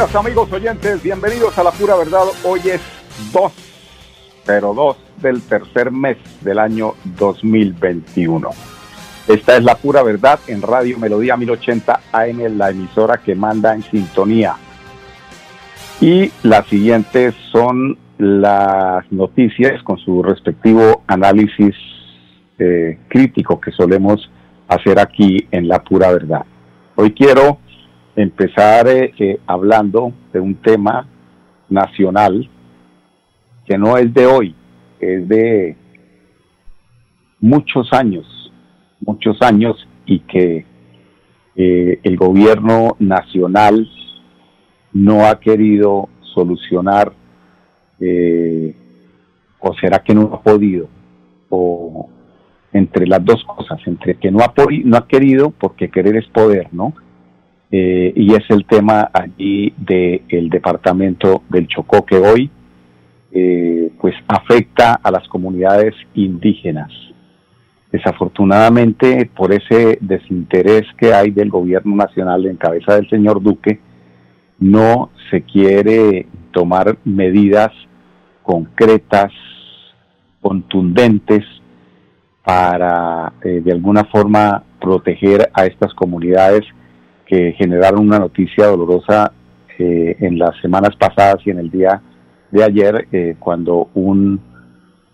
Días 0.00 0.14
amigos 0.14 0.50
oyentes, 0.50 1.02
bienvenidos 1.02 1.58
a 1.58 1.62
La 1.62 1.72
Pura 1.72 1.94
Verdad. 1.94 2.22
Hoy 2.42 2.60
es 2.64 2.80
2, 3.34 3.52
pero 4.46 4.72
2 4.72 4.96
del 5.20 5.42
tercer 5.42 5.90
mes 5.90 6.16
del 6.40 6.58
año 6.58 6.94
2021. 7.18 8.48
Esta 9.28 9.58
es 9.58 9.62
La 9.62 9.74
Pura 9.74 10.02
Verdad 10.02 10.40
en 10.46 10.62
Radio 10.62 10.98
Melodía 10.98 11.36
1080 11.36 12.00
AM, 12.12 12.56
la 12.56 12.70
emisora 12.70 13.18
que 13.18 13.34
manda 13.34 13.74
en 13.74 13.82
sintonía. 13.82 14.54
Y 16.00 16.32
las 16.44 16.66
siguientes 16.68 17.34
son 17.52 17.98
las 18.16 19.04
noticias 19.12 19.82
con 19.82 19.98
su 19.98 20.22
respectivo 20.22 21.02
análisis 21.08 21.76
eh, 22.58 22.98
crítico 23.08 23.60
que 23.60 23.70
solemos 23.72 24.30
hacer 24.66 24.98
aquí 24.98 25.46
en 25.50 25.68
La 25.68 25.84
Pura 25.84 26.10
Verdad. 26.10 26.46
Hoy 26.96 27.12
quiero 27.12 27.58
empezar 28.16 28.88
eh, 28.88 29.12
eh, 29.18 29.40
hablando 29.46 30.12
de 30.32 30.40
un 30.40 30.54
tema 30.56 31.06
nacional 31.68 32.48
que 33.66 33.78
no 33.78 33.96
es 33.96 34.12
de 34.12 34.26
hoy, 34.26 34.54
es 34.98 35.28
de 35.28 35.76
muchos 37.40 37.92
años, 37.92 38.52
muchos 39.00 39.40
años 39.42 39.86
y 40.06 40.20
que 40.20 40.66
eh, 41.56 42.00
el 42.02 42.16
gobierno 42.16 42.96
nacional 42.98 43.88
no 44.92 45.26
ha 45.26 45.38
querido 45.38 46.08
solucionar 46.34 47.12
o 49.58 49.74
será 49.74 49.98
que 49.98 50.14
no 50.14 50.22
ha 50.32 50.42
podido 50.42 50.88
o 51.50 52.08
entre 52.72 53.06
las 53.06 53.22
dos 53.24 53.44
cosas, 53.44 53.78
entre 53.86 54.14
que 54.14 54.30
no 54.30 54.38
ha, 54.40 54.54
no 54.84 54.96
ha 54.96 55.06
querido 55.06 55.50
porque 55.50 55.90
querer 55.90 56.16
es 56.16 56.26
poder, 56.28 56.68
¿no? 56.72 56.94
Eh, 57.72 58.12
y 58.16 58.34
es 58.34 58.42
el 58.48 58.64
tema 58.66 59.10
allí 59.12 59.72
del 59.76 60.50
departamento 60.50 61.42
del 61.48 61.68
Chocó 61.68 62.04
que 62.04 62.16
hoy 62.16 62.50
eh, 63.32 63.92
pues 64.00 64.14
afecta 64.26 64.94
a 64.94 65.10
las 65.10 65.28
comunidades 65.28 65.94
indígenas. 66.14 66.90
Desafortunadamente, 67.92 69.30
por 69.36 69.52
ese 69.52 69.98
desinterés 70.00 70.82
que 70.98 71.12
hay 71.12 71.30
del 71.30 71.48
gobierno 71.48 71.94
nacional 71.94 72.46
en 72.46 72.56
cabeza 72.56 72.96
del 72.96 73.08
señor 73.08 73.42
Duque, 73.42 73.80
no 74.58 75.10
se 75.30 75.42
quiere 75.42 76.26
tomar 76.52 76.98
medidas 77.04 77.70
concretas, 78.42 79.32
contundentes, 80.40 81.44
para 82.44 83.32
eh, 83.44 83.60
de 83.62 83.72
alguna 83.72 84.04
forma 84.04 84.64
proteger 84.80 85.50
a 85.52 85.66
estas 85.66 85.94
comunidades 85.94 86.62
que 87.30 87.52
generaron 87.52 88.00
una 88.00 88.18
noticia 88.18 88.66
dolorosa 88.66 89.32
eh, 89.78 90.16
en 90.18 90.36
las 90.36 90.60
semanas 90.60 90.96
pasadas 90.98 91.36
y 91.46 91.50
en 91.50 91.60
el 91.60 91.70
día 91.70 92.02
de 92.50 92.64
ayer, 92.64 93.06
eh, 93.12 93.36
cuando 93.38 93.88
un 93.94 94.40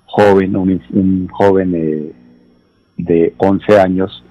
joven, 0.06 0.56
un, 0.56 1.28
joven 1.28 1.74
eh, 1.74 2.12
de 2.96 3.34
11 3.36 3.78
años 3.78 4.24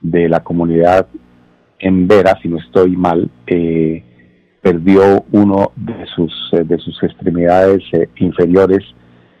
de 0.00 0.28
la 0.28 0.44
comunidad 0.44 1.08
en 1.80 2.06
Vera, 2.06 2.38
si 2.40 2.48
no 2.48 2.58
estoy 2.58 2.96
mal, 2.96 3.28
perdió 4.62 5.24
uno 5.32 5.72
de 5.74 6.06
sus, 6.14 6.32
de 6.52 6.78
sus 6.78 7.02
extremidades 7.02 7.82
inferiores, 8.16 8.84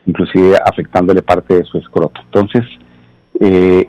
inclusive 0.04 0.56
afectándole 0.64 1.22
parte 1.22 1.58
de 1.58 1.64
su 1.64 1.78
escroto. 1.78 2.20
Entonces, 2.24 2.64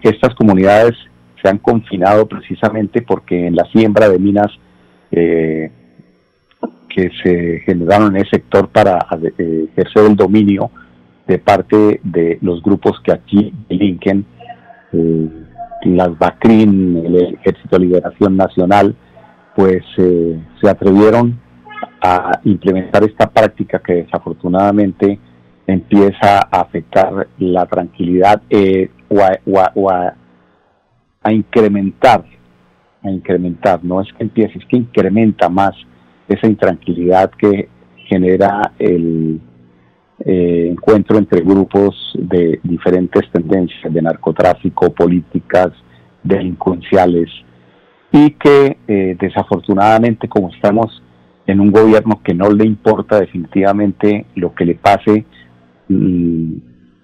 estas 0.03 0.35
comunidades 0.35 0.95
se 1.41 1.49
han 1.49 1.59
confinado 1.59 2.27
precisamente 2.27 3.01
porque 3.01 3.47
en 3.47 3.55
la 3.55 3.65
siembra 3.65 4.09
de 4.09 4.19
minas 4.19 4.47
eh, 5.11 5.71
que 6.89 7.09
se 7.23 7.59
generaron 7.65 8.15
en 8.15 8.21
ese 8.21 8.31
sector 8.31 8.69
para 8.69 9.05
eh, 9.37 9.67
ejercer 9.71 10.05
el 10.05 10.15
dominio 10.15 10.71
de 11.27 11.37
parte 11.37 11.99
de 12.03 12.39
los 12.41 12.61
grupos 12.61 12.99
que 13.03 13.13
aquí 13.13 13.53
delinquen, 13.69 14.25
eh, 14.91 15.29
las 15.85 16.17
BACRIN, 16.17 17.03
el 17.05 17.15
Ejército 17.35 17.77
de 17.77 17.85
Liberación 17.85 18.35
Nacional, 18.35 18.95
pues 19.55 19.83
se 19.95 20.69
atrevieron 20.69 21.39
a 22.01 22.39
implementar 22.45 23.03
esta 23.03 23.29
práctica 23.29 23.79
que 23.79 23.93
desafortunadamente 24.03 25.19
empieza 25.67 26.39
a 26.39 26.61
afectar 26.61 27.27
la 27.37 27.65
tranquilidad 27.65 28.41
o 29.09 29.21
a 29.59 29.71
a 29.91 30.15
incrementar, 31.27 32.25
a 33.03 33.11
incrementar, 33.11 33.83
no 33.83 34.01
es 34.01 34.11
que 34.13 34.23
empiece, 34.23 34.57
es 34.57 34.65
que 34.65 34.77
incrementa 34.77 35.49
más 35.49 35.73
esa 36.27 36.47
intranquilidad 36.47 37.31
que 37.31 37.67
genera 38.07 38.73
el 38.79 39.41
eh, 40.25 40.67
encuentro 40.71 41.17
entre 41.17 41.41
grupos 41.41 41.95
de 42.17 42.59
diferentes 42.63 43.29
tendencias 43.31 43.93
de 43.93 44.01
narcotráfico, 44.01 44.93
políticas, 44.93 45.69
delincuenciales, 46.23 47.29
y 48.11 48.31
que 48.31 48.77
eh, 48.87 49.15
desafortunadamente 49.19 50.27
como 50.27 50.49
estamos 50.49 51.03
en 51.45 51.59
un 51.59 51.71
gobierno 51.71 52.21
que 52.23 52.33
no 52.33 52.49
le 52.49 52.65
importa 52.65 53.19
definitivamente 53.19 54.25
lo 54.35 54.53
que 54.53 54.65
le 54.65 54.75
pase 54.75 55.25
mm, 55.87 56.53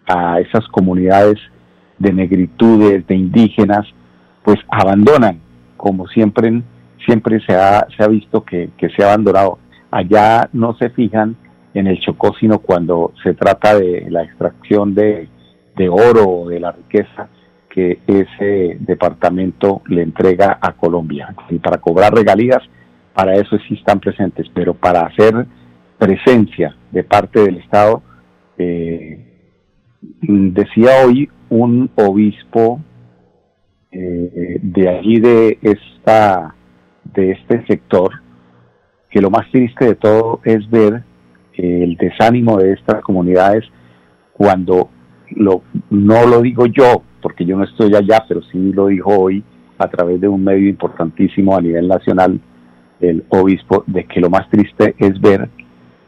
a 0.07 0.39
esas 0.39 0.67
comunidades 0.67 1.39
de 1.97 2.13
negritudes, 2.13 3.07
de 3.07 3.15
indígenas, 3.15 3.87
pues 4.45 4.59
abandonan, 4.69 5.39
como 5.75 6.07
siempre, 6.07 6.61
siempre 7.03 7.41
se 7.41 7.56
ha, 7.56 7.88
se 7.97 8.03
ha 8.03 8.07
visto 8.07 8.45
que, 8.45 8.69
se 8.95 9.03
ha 9.03 9.07
abandonado. 9.07 9.57
Allá 9.89 10.47
no 10.53 10.75
se 10.78 10.91
fijan 10.91 11.35
en 11.73 11.88
el 11.88 12.00
Chocó, 12.00 12.33
sino 12.39 12.59
cuando 12.59 13.11
se 13.23 13.33
trata 13.33 13.78
de 13.78 14.06
la 14.09 14.23
extracción 14.23 14.94
de, 14.94 15.28
oro 15.89 16.29
o 16.29 16.50
de 16.50 16.59
la 16.59 16.72
riqueza 16.72 17.28
que 17.69 18.00
ese 18.07 18.78
departamento 18.79 19.81
le 19.88 20.03
entrega 20.03 20.59
a 20.62 20.73
Colombia. 20.73 21.35
Y 21.50 21.57
para 21.57 21.79
cobrar 21.79 22.13
regalías, 22.13 22.62
para 23.13 23.33
eso 23.33 23.57
sí 23.67 23.73
están 23.73 24.00
presentes, 24.00 24.47
pero 24.53 24.75
para 24.75 25.01
hacer 25.01 25.45
presencia 25.97 26.75
de 26.91 27.03
parte 27.03 27.41
del 27.41 27.57
Estado, 27.57 28.03
eh, 28.57 29.25
decía 30.22 30.91
hoy 31.06 31.29
un 31.50 31.89
obispo 31.95 32.79
eh, 33.97 34.59
de 34.61 34.89
allí 34.89 35.19
de 35.19 35.57
esta 35.61 36.53
de 37.03 37.31
este 37.31 37.66
sector 37.66 38.11
que 39.09 39.22
lo 39.22 39.29
más 39.29 39.50
triste 39.51 39.85
de 39.85 39.95
todo 39.95 40.41
es 40.44 40.69
ver 40.69 41.03
el 41.53 41.95
desánimo 41.95 42.57
de 42.57 42.73
estas 42.73 43.01
comunidades 43.01 43.63
cuando 44.33 44.89
lo, 45.31 45.63
no 45.89 46.25
lo 46.25 46.41
digo 46.41 46.66
yo 46.66 47.03
porque 47.22 47.45
yo 47.45 47.56
no 47.56 47.63
estoy 47.63 47.95
allá 47.95 48.25
pero 48.28 48.41
sí 48.51 48.73
lo 48.73 48.88
dijo 48.88 49.11
hoy 49.11 49.44
a 49.78 49.88
través 49.88 50.19
de 50.19 50.27
un 50.27 50.44
medio 50.44 50.67
importantísimo 50.67 51.56
a 51.56 51.62
nivel 51.62 51.88
nacional 51.88 52.39
el 53.00 53.23
obispo 53.29 53.83
de 53.88 54.06
que 54.06 54.19
lo 54.19 54.30
más 54.30 54.50
triste 54.50 54.95
es 54.97 55.19
ver 55.21 55.50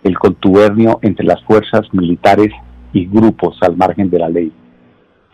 el 0.03 0.17
contubernio 0.17 0.99
entre 1.01 1.25
las 1.25 1.43
fuerzas 1.43 1.81
militares 1.93 2.49
y 2.93 3.05
grupos 3.05 3.57
al 3.61 3.75
margen 3.75 4.09
de 4.09 4.19
la 4.19 4.29
ley. 4.29 4.51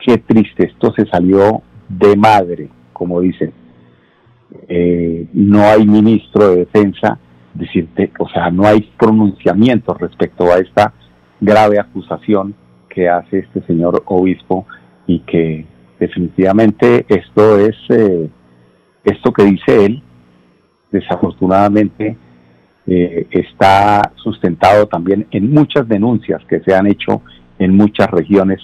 Qué 0.04 0.18
triste, 0.18 0.66
esto 0.66 0.92
se 0.96 1.06
salió 1.06 1.62
de 1.90 2.16
madre, 2.16 2.70
como 2.92 3.22
dicen. 3.22 3.54
Eh, 4.68 5.28
no 5.34 5.64
hay 5.64 5.86
ministro 5.86 6.50
de 6.50 6.58
defensa, 6.58 7.18
decirte, 7.54 8.12
o 8.20 8.30
sea, 8.30 8.52
no 8.52 8.66
hay 8.66 8.82
pronunciamiento 8.98 9.94
respecto 9.94 10.52
a 10.52 10.58
esta 10.58 10.94
grave 11.40 11.80
acusación 11.80 12.56
que 12.90 13.10
hace 13.10 13.40
este 13.40 13.62
señor 13.64 14.04
obispo 14.06 14.66
y 15.08 15.20
que 15.22 15.66
definitivamente 16.00 17.06
esto 17.10 17.60
es, 17.60 17.76
eh, 17.90 18.30
esto 19.04 19.34
que 19.34 19.44
dice 19.44 19.86
él, 19.86 20.04
desafortunadamente 20.92 22.16
eh, 22.86 23.28
está 23.32 24.12
sustentado 24.16 24.88
también 24.88 25.28
en 25.32 25.52
muchas 25.52 25.88
denuncias 25.88 26.42
que 26.46 26.60
se 26.62 26.76
han 26.76 26.88
hecho 26.88 27.22
en 27.58 27.76
muchas 27.76 28.10
regiones 28.12 28.60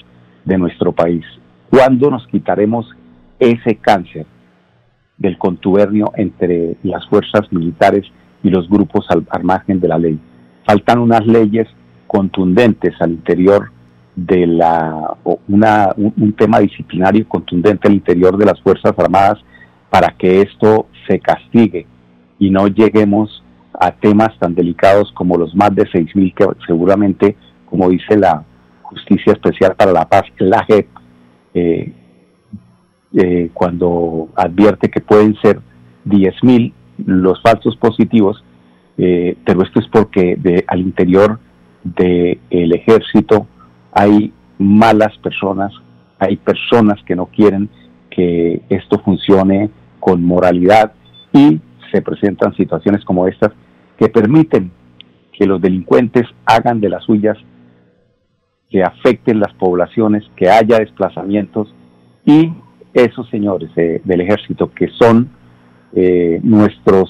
de 0.45 0.57
nuestro 0.57 0.92
país. 0.92 1.25
¿Cuándo 1.69 2.10
nos 2.10 2.25
quitaremos 2.27 2.86
ese 3.39 3.75
cáncer 3.75 4.25
del 5.18 5.38
contubernio 5.38 6.12
entre 6.15 6.77
las 6.83 7.07
fuerzas 7.07 7.51
militares 7.51 8.06
y 8.44 8.50
los 8.50 8.69
grupos 8.69 9.06
al, 9.09 9.44
margen 9.44 9.80
de 9.80 9.88
la 9.88 9.97
ley. 9.97 10.19
Faltan 10.65 11.00
unas 11.00 11.25
leyes 11.25 11.68
contundentes 12.07 12.94
al 13.00 13.12
interior 13.12 13.71
de 14.15 14.47
la 14.47 15.18
una, 15.47 15.89
un, 15.95 16.33
tema 16.33 16.59
disciplinario 16.59 17.27
contundente 17.27 17.88
al 17.88 17.94
interior 17.94 18.38
de 18.38 18.45
las 18.45 18.59
Fuerzas 18.62 18.94
Armadas 18.97 19.39
para 19.89 20.09
que 20.18 20.41
esto 20.41 20.88
se 21.07 21.19
castigue 21.19 21.86
y 22.38 22.50
no 22.50 22.68
lleguemos 22.68 23.44
a 23.80 23.91
temas 23.91 24.38
tan 24.39 24.56
delicados 24.56 25.12
como 25.13 25.38
los 25.38 25.56
más 25.56 25.74
de 25.74 25.83
6.000 25.83 26.33
que 26.33 26.45
seguramente, 26.68 27.36
como 27.65 27.89
dice 27.89 28.18
la 28.18 28.44
Justicia 28.81 29.33
Especial 29.33 29.75
para 29.75 29.94
la 29.94 30.07
Paz, 30.07 30.24
la 30.39 30.65
JEP, 30.65 30.88
eh, 31.53 31.94
eh, 33.13 33.50
cuando 33.53 34.29
advierte 34.35 34.89
que 34.89 35.01
pueden 35.01 35.35
ser 35.41 35.59
10.000 36.06 36.73
los 37.06 37.41
falsos 37.41 37.75
positivos, 37.77 38.44
eh, 38.97 39.38
pero 39.45 39.63
esto 39.63 39.79
es 39.79 39.88
porque 39.88 40.35
de, 40.35 40.63
al 40.67 40.81
interior 40.81 41.39
del 41.83 42.73
ejército 42.73 43.47
hay 43.91 44.33
malas 44.57 45.17
personas, 45.19 45.71
hay 46.19 46.35
personas 46.35 47.01
que 47.06 47.15
no 47.15 47.27
quieren 47.27 47.69
que 48.09 48.61
esto 48.69 49.00
funcione 49.00 49.69
con 50.00 50.23
moralidad 50.23 50.91
y 51.33 51.59
se 51.91 52.01
presentan 52.01 52.55
situaciones 52.55 53.03
como 53.05 53.27
estas 53.27 53.51
que 53.97 54.09
permiten 54.09 54.71
que 55.33 55.45
los 55.45 55.62
delincuentes 55.62 56.25
hagan 56.45 56.81
de 56.81 56.89
las 56.89 57.03
suyas, 57.05 57.38
que 58.69 58.83
afecten 58.83 59.39
las 59.39 59.53
poblaciones, 59.53 60.23
que 60.35 60.50
haya 60.50 60.79
desplazamientos 60.79 61.73
y 62.25 62.51
esos 62.94 63.30
señores 63.30 63.69
del 63.75 64.21
ejército 64.21 64.71
que 64.71 64.88
son 64.89 65.30
eh, 65.94 66.39
nuestros 66.44 67.09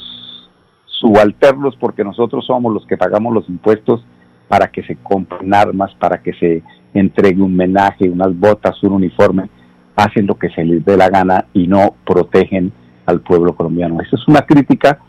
subalternos 0.85 1.75
porque 1.77 2.03
nosotros 2.03 2.45
somos 2.45 2.73
los 2.73 2.85
que 2.85 2.97
pagamos 2.97 3.33
los 3.33 3.47
impuestos 3.49 4.03
para 4.47 4.67
que 4.67 4.83
se 4.83 4.95
compren 4.97 5.53
armas, 5.53 5.93
para 5.95 6.21
que 6.21 6.33
se 6.33 6.63
entregue 6.93 7.41
un 7.41 7.55
menaje, 7.55 8.09
unas 8.09 8.37
botas, 8.37 8.81
un 8.83 8.93
uniforme, 8.93 9.49
hacen 9.95 10.25
lo 10.25 10.35
que 10.35 10.49
se 10.49 10.63
les 10.63 10.83
dé 10.83 10.97
la 10.97 11.09
gana 11.09 11.45
y 11.53 11.67
no 11.67 11.95
protegen 12.05 12.71
al 13.05 13.21
pueblo 13.21 13.53
colombiano. 13.55 14.01
Esa 14.01 14.15
es 14.15 14.27
una 14.27 14.41
crítica 14.41 14.99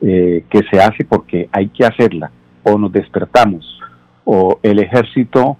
eh, 0.00 0.44
que 0.48 0.62
se 0.70 0.80
hace 0.80 1.04
porque 1.04 1.48
hay 1.52 1.68
que 1.68 1.84
hacerla, 1.84 2.30
o 2.62 2.78
nos 2.78 2.92
despertamos, 2.92 3.80
o 4.24 4.58
el 4.62 4.78
ejército 4.78 5.58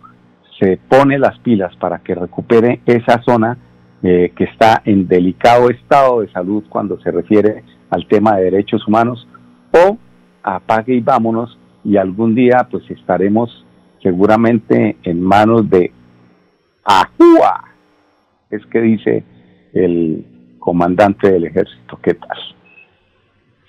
se 0.58 0.78
pone 0.88 1.18
las 1.18 1.38
pilas 1.40 1.74
para 1.76 1.98
que 1.98 2.14
recupere 2.14 2.80
esa 2.86 3.22
zona 3.22 3.58
eh, 4.08 4.32
que 4.36 4.44
está 4.44 4.82
en 4.84 5.08
delicado 5.08 5.68
estado 5.68 6.20
de 6.20 6.30
salud 6.30 6.62
cuando 6.68 6.96
se 7.00 7.10
refiere 7.10 7.64
al 7.90 8.06
tema 8.06 8.36
de 8.36 8.44
derechos 8.44 8.86
humanos, 8.86 9.26
o 9.72 9.98
apague 10.44 10.94
y 10.94 11.00
vámonos 11.00 11.58
y 11.82 11.96
algún 11.96 12.36
día 12.36 12.68
pues 12.70 12.88
estaremos 12.88 13.66
seguramente 14.00 14.96
en 15.02 15.20
manos 15.20 15.68
de 15.68 15.90
Ajúa, 16.84 17.64
es 18.48 18.64
que 18.66 18.80
dice 18.80 19.24
el 19.72 20.54
comandante 20.60 21.32
del 21.32 21.46
ejército, 21.46 21.98
¿qué 22.00 22.14
tal? 22.14 22.38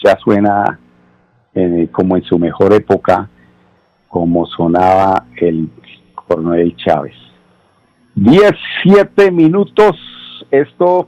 Ya 0.04 0.16
suena 0.24 0.80
como 1.92 2.16
en 2.16 2.24
su 2.26 2.38
mejor 2.38 2.74
época, 2.74 3.28
como 4.08 4.46
sonaba 4.46 5.26
el 5.38 5.68
coronel 6.14 6.76
Chávez. 6.76 7.16
17 8.14 9.32
minutos, 9.32 9.96
esto 10.52 11.08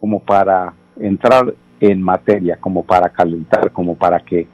como 0.00 0.20
para 0.20 0.74
entrar 1.00 1.54
en 1.80 2.02
materia, 2.02 2.56
como 2.60 2.84
para 2.84 3.08
calentar, 3.10 3.72
como 3.72 3.96
para 3.96 4.20
que 4.20 4.46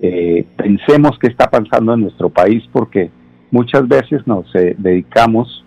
eh, 0.00 0.46
pensemos 0.56 1.18
qué 1.20 1.28
está 1.28 1.50
pasando 1.50 1.94
en 1.94 2.00
nuestro 2.02 2.28
país, 2.28 2.62
porque 2.72 3.10
muchas 3.50 3.86
veces 3.86 4.26
nos 4.26 4.46
eh, 4.54 4.74
dedicamos, 4.78 5.64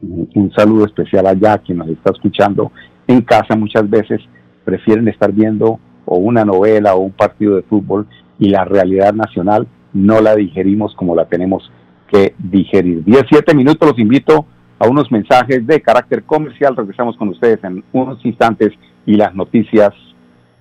un 0.00 0.52
saludo 0.54 0.84
especial 0.84 1.26
allá 1.26 1.54
a 1.54 1.58
quien 1.58 1.78
nos 1.78 1.88
está 1.88 2.12
escuchando 2.12 2.70
en 3.06 3.22
casa, 3.22 3.56
muchas 3.56 3.88
veces 3.88 4.20
prefieren 4.64 5.08
estar 5.08 5.32
viendo 5.32 5.78
o 6.04 6.18
una 6.18 6.44
novela 6.44 6.94
o 6.94 7.00
un 7.00 7.12
partido 7.12 7.56
de 7.56 7.62
fútbol 7.62 8.06
y 8.38 8.50
la 8.50 8.64
realidad 8.64 9.14
nacional 9.14 9.66
no 9.92 10.20
la 10.20 10.34
digerimos 10.34 10.94
como 10.94 11.14
la 11.14 11.26
tenemos 11.26 11.70
que 12.10 12.34
digerir. 12.38 13.04
17 13.04 13.54
minutos, 13.54 13.88
los 13.88 13.98
invito 13.98 14.46
a 14.84 14.88
unos 14.88 15.10
mensajes 15.10 15.66
de 15.66 15.80
carácter 15.80 16.24
comercial. 16.24 16.76
Regresamos 16.76 17.16
con 17.16 17.28
ustedes 17.28 17.62
en 17.64 17.82
unos 17.92 18.24
instantes 18.24 18.72
y 19.06 19.14
las 19.14 19.34
noticias 19.34 19.92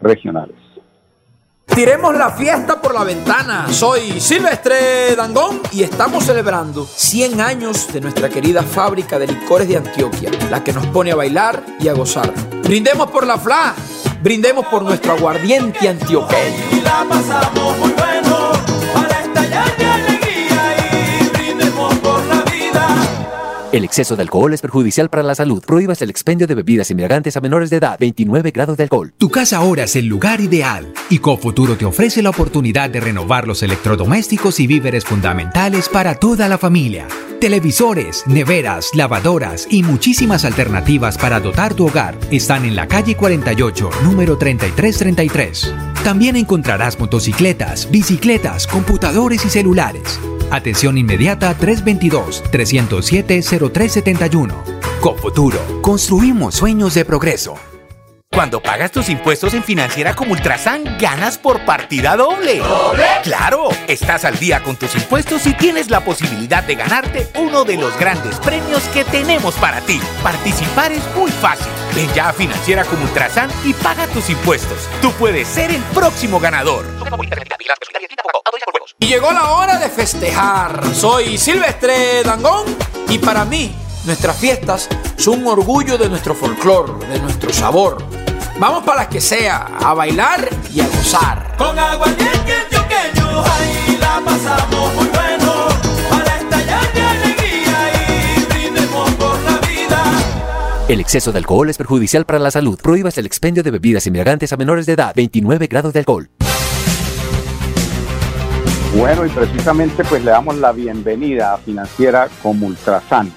regionales. 0.01 0.55
Tiremos 1.65 2.15
la 2.15 2.29
fiesta 2.29 2.79
por 2.79 2.93
la 2.93 3.03
ventana. 3.03 3.67
Soy 3.69 4.19
Silvestre 4.19 5.15
Dangón 5.15 5.59
y 5.71 5.83
estamos 5.83 6.23
celebrando 6.25 6.85
100 6.85 7.41
años 7.41 7.91
de 7.91 7.99
nuestra 7.99 8.29
querida 8.29 8.63
fábrica 8.63 9.17
de 9.17 9.27
licores 9.27 9.67
de 9.67 9.77
Antioquia, 9.77 10.29
la 10.51 10.63
que 10.63 10.71
nos 10.71 10.85
pone 10.87 11.11
a 11.11 11.15
bailar 11.15 11.63
y 11.79 11.87
a 11.87 11.93
gozar. 11.93 12.31
Brindemos 12.63 13.09
por 13.09 13.25
la 13.25 13.37
FLA, 13.37 13.75
brindemos 14.21 14.65
por 14.67 14.83
nuestro 14.83 15.13
aguardiente 15.13 15.89
antioqueño. 15.89 16.63
Y 16.71 16.81
la 16.81 17.05
pasamos 17.09 17.77
muy 17.79 17.91
bueno 17.91 18.22
El 23.73 23.83
exceso 23.83 24.15
de 24.15 24.21
alcohol 24.21 24.53
es 24.53 24.61
perjudicial 24.61 25.09
para 25.09 25.23
la 25.23 25.33
salud. 25.33 25.63
Prohíbas 25.65 25.99
el 26.03 26.11
expendio 26.11 26.45
de 26.45 26.53
bebidas 26.53 26.91
inmigrantes 26.91 27.35
a 27.37 27.41
menores 27.41 27.71
de 27.71 27.77
edad. 27.77 27.97
29 27.99 28.51
grados 28.51 28.77
de 28.77 28.83
alcohol. 28.83 29.15
Tu 29.17 29.31
casa 29.31 29.57
ahora 29.57 29.85
es 29.85 29.95
el 29.95 30.05
lugar 30.05 30.41
ideal. 30.41 30.93
Y 31.09 31.17
Cofuturo 31.17 31.75
te 31.75 31.83
ofrece 31.83 32.21
la 32.21 32.29
oportunidad 32.29 32.91
de 32.91 32.99
renovar 32.99 33.47
los 33.47 33.63
electrodomésticos 33.63 34.59
y 34.59 34.67
víveres 34.67 35.05
fundamentales 35.05 35.89
para 35.89 36.13
toda 36.13 36.47
la 36.47 36.59
familia. 36.59 37.07
Televisores, 37.43 38.23
neveras, 38.25 38.91
lavadoras 38.93 39.67
y 39.69 39.83
muchísimas 39.83 40.45
alternativas 40.45 41.17
para 41.17 41.41
dotar 41.41 41.73
tu 41.73 41.87
hogar 41.87 42.17
están 42.31 42.63
en 42.63 42.73
la 42.73 42.87
calle 42.87 43.17
48, 43.17 43.89
número 44.01 44.37
3333. 44.37 45.75
También 46.05 46.37
encontrarás 46.37 46.97
motocicletas, 46.97 47.91
bicicletas, 47.91 48.65
computadores 48.65 49.43
y 49.43 49.49
celulares. 49.49 50.21
Atención 50.51 50.97
inmediata 50.97 51.53
322-307-0371. 51.57 54.53
Cofuturo. 55.01 55.59
Construimos 55.81 56.55
sueños 56.55 56.93
de 56.93 57.03
progreso. 57.03 57.55
Cuando 58.33 58.63
pagas 58.63 58.91
tus 58.91 59.09
impuestos 59.09 59.53
en 59.53 59.63
Financiera 59.63 60.15
como 60.15 60.31
Ultrasan, 60.31 60.97
ganas 60.97 61.37
por 61.37 61.63
partida 61.65 62.15
doble. 62.15 62.57
¿Doble? 62.57 63.05
¡Claro! 63.21 63.69
Estás 63.87 64.25
al 64.25 64.39
día 64.39 64.63
con 64.63 64.75
tus 64.75 64.95
impuestos 64.95 65.45
y 65.45 65.53
tienes 65.53 65.91
la 65.91 66.03
posibilidad 66.03 66.63
de 66.63 66.73
ganarte 66.73 67.29
uno 67.37 67.63
de 67.63 67.77
los 67.77 67.95
grandes 67.99 68.39
premios 68.39 68.81
que 68.85 69.03
tenemos 69.03 69.53
para 69.55 69.81
ti. 69.81 70.01
Participar 70.23 70.91
es 70.91 71.03
muy 71.15 71.29
fácil. 71.29 71.71
Ven 71.93 72.11
ya 72.15 72.29
a 72.29 72.33
Financiera 72.33 72.83
como 72.85 73.03
Ultrasan 73.03 73.51
y 73.65 73.73
paga 73.73 74.07
tus 74.07 74.27
impuestos. 74.31 74.89
Tú 74.99 75.11
puedes 75.11 75.47
ser 75.47 75.69
el 75.69 75.83
próximo 75.93 76.39
ganador. 76.39 76.85
Y 78.97 79.05
llegó 79.05 79.31
la 79.31 79.51
hora 79.51 79.77
de 79.77 79.89
festejar. 79.89 80.83
Soy 80.95 81.37
Silvestre 81.37 82.23
Dangón 82.23 82.65
y 83.09 83.19
para 83.19 83.45
mí 83.45 83.75
nuestras 84.05 84.35
fiestas 84.37 84.89
son 85.17 85.41
un 85.41 85.47
orgullo 85.49 85.99
de 85.99 86.09
nuestro 86.09 86.33
folclore, 86.33 87.05
de 87.05 87.19
nuestro 87.19 87.53
sabor 87.53 88.22
Vamos 88.63 88.85
para 88.85 89.09
que 89.09 89.19
sea, 89.19 89.65
a 89.77 89.93
bailar 89.93 90.47
y 90.73 90.79
a 90.79 90.87
gozar. 90.87 91.53
Con 91.57 91.77
agua 91.77 92.07
antioqueño, 92.07 93.43
ahí 93.43 93.97
la 93.99 94.21
pasamos 94.23 94.95
muy 94.95 95.07
bueno. 95.07 95.67
Para 96.09 96.37
estallar 96.37 96.93
de 96.93 97.01
alegría 97.01 98.37
y 98.37 98.45
brindemos 98.45 99.11
por 99.15 99.37
la 99.41 99.57
vida. 99.67 100.01
El 100.87 101.01
exceso 101.01 101.33
de 101.33 101.39
alcohol 101.39 101.69
es 101.69 101.77
perjudicial 101.77 102.23
para 102.23 102.39
la 102.39 102.51
salud. 102.51 102.79
Prohíbas 102.81 103.17
el 103.17 103.25
expendio 103.25 103.63
de 103.63 103.71
bebidas 103.71 104.07
inmigrantes 104.07 104.53
a 104.53 104.55
menores 104.55 104.85
de 104.85 104.93
edad. 104.93 105.13
29 105.13 105.67
grados 105.67 105.91
de 105.91 105.99
alcohol. 105.99 106.29
Bueno, 108.97 109.25
y 109.25 109.29
precisamente 109.29 110.05
pues 110.05 110.23
le 110.23 110.31
damos 110.31 110.55
la 110.55 110.71
bienvenida 110.71 111.55
a 111.55 111.57
Financiera 111.57 112.29
como 112.41 112.67
Ultrasan 112.67 113.29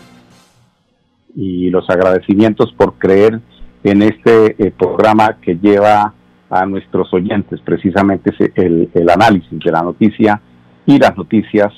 y 1.35 1.69
los 1.71 1.91
agradecimientos 1.91 2.73
por 2.75 2.95
creer 2.97 3.41
en 3.87 4.03
este 4.03 4.57
eh, 4.59 4.73
programa 4.73 5.39
que 5.41 5.55
lleva 5.55 6.13
a 6.51 6.67
nuestros 6.67 7.13
oyentes 7.15 7.61
precisamente 7.61 8.33
el, 8.57 8.91
análisis 9.09 9.61
de 9.61 9.71
la 9.71 9.81
noticia 9.81 10.41
y 10.85 10.99
las 10.99 11.17
noticias 11.17 11.73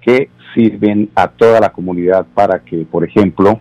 que 0.00 0.30
sirven 0.54 1.10
a 1.16 1.26
toda 1.26 1.58
la 1.58 1.72
comunidad 1.72 2.24
para 2.34 2.60
que, 2.60 2.86
por 2.88 3.04
ejemplo, 3.04 3.58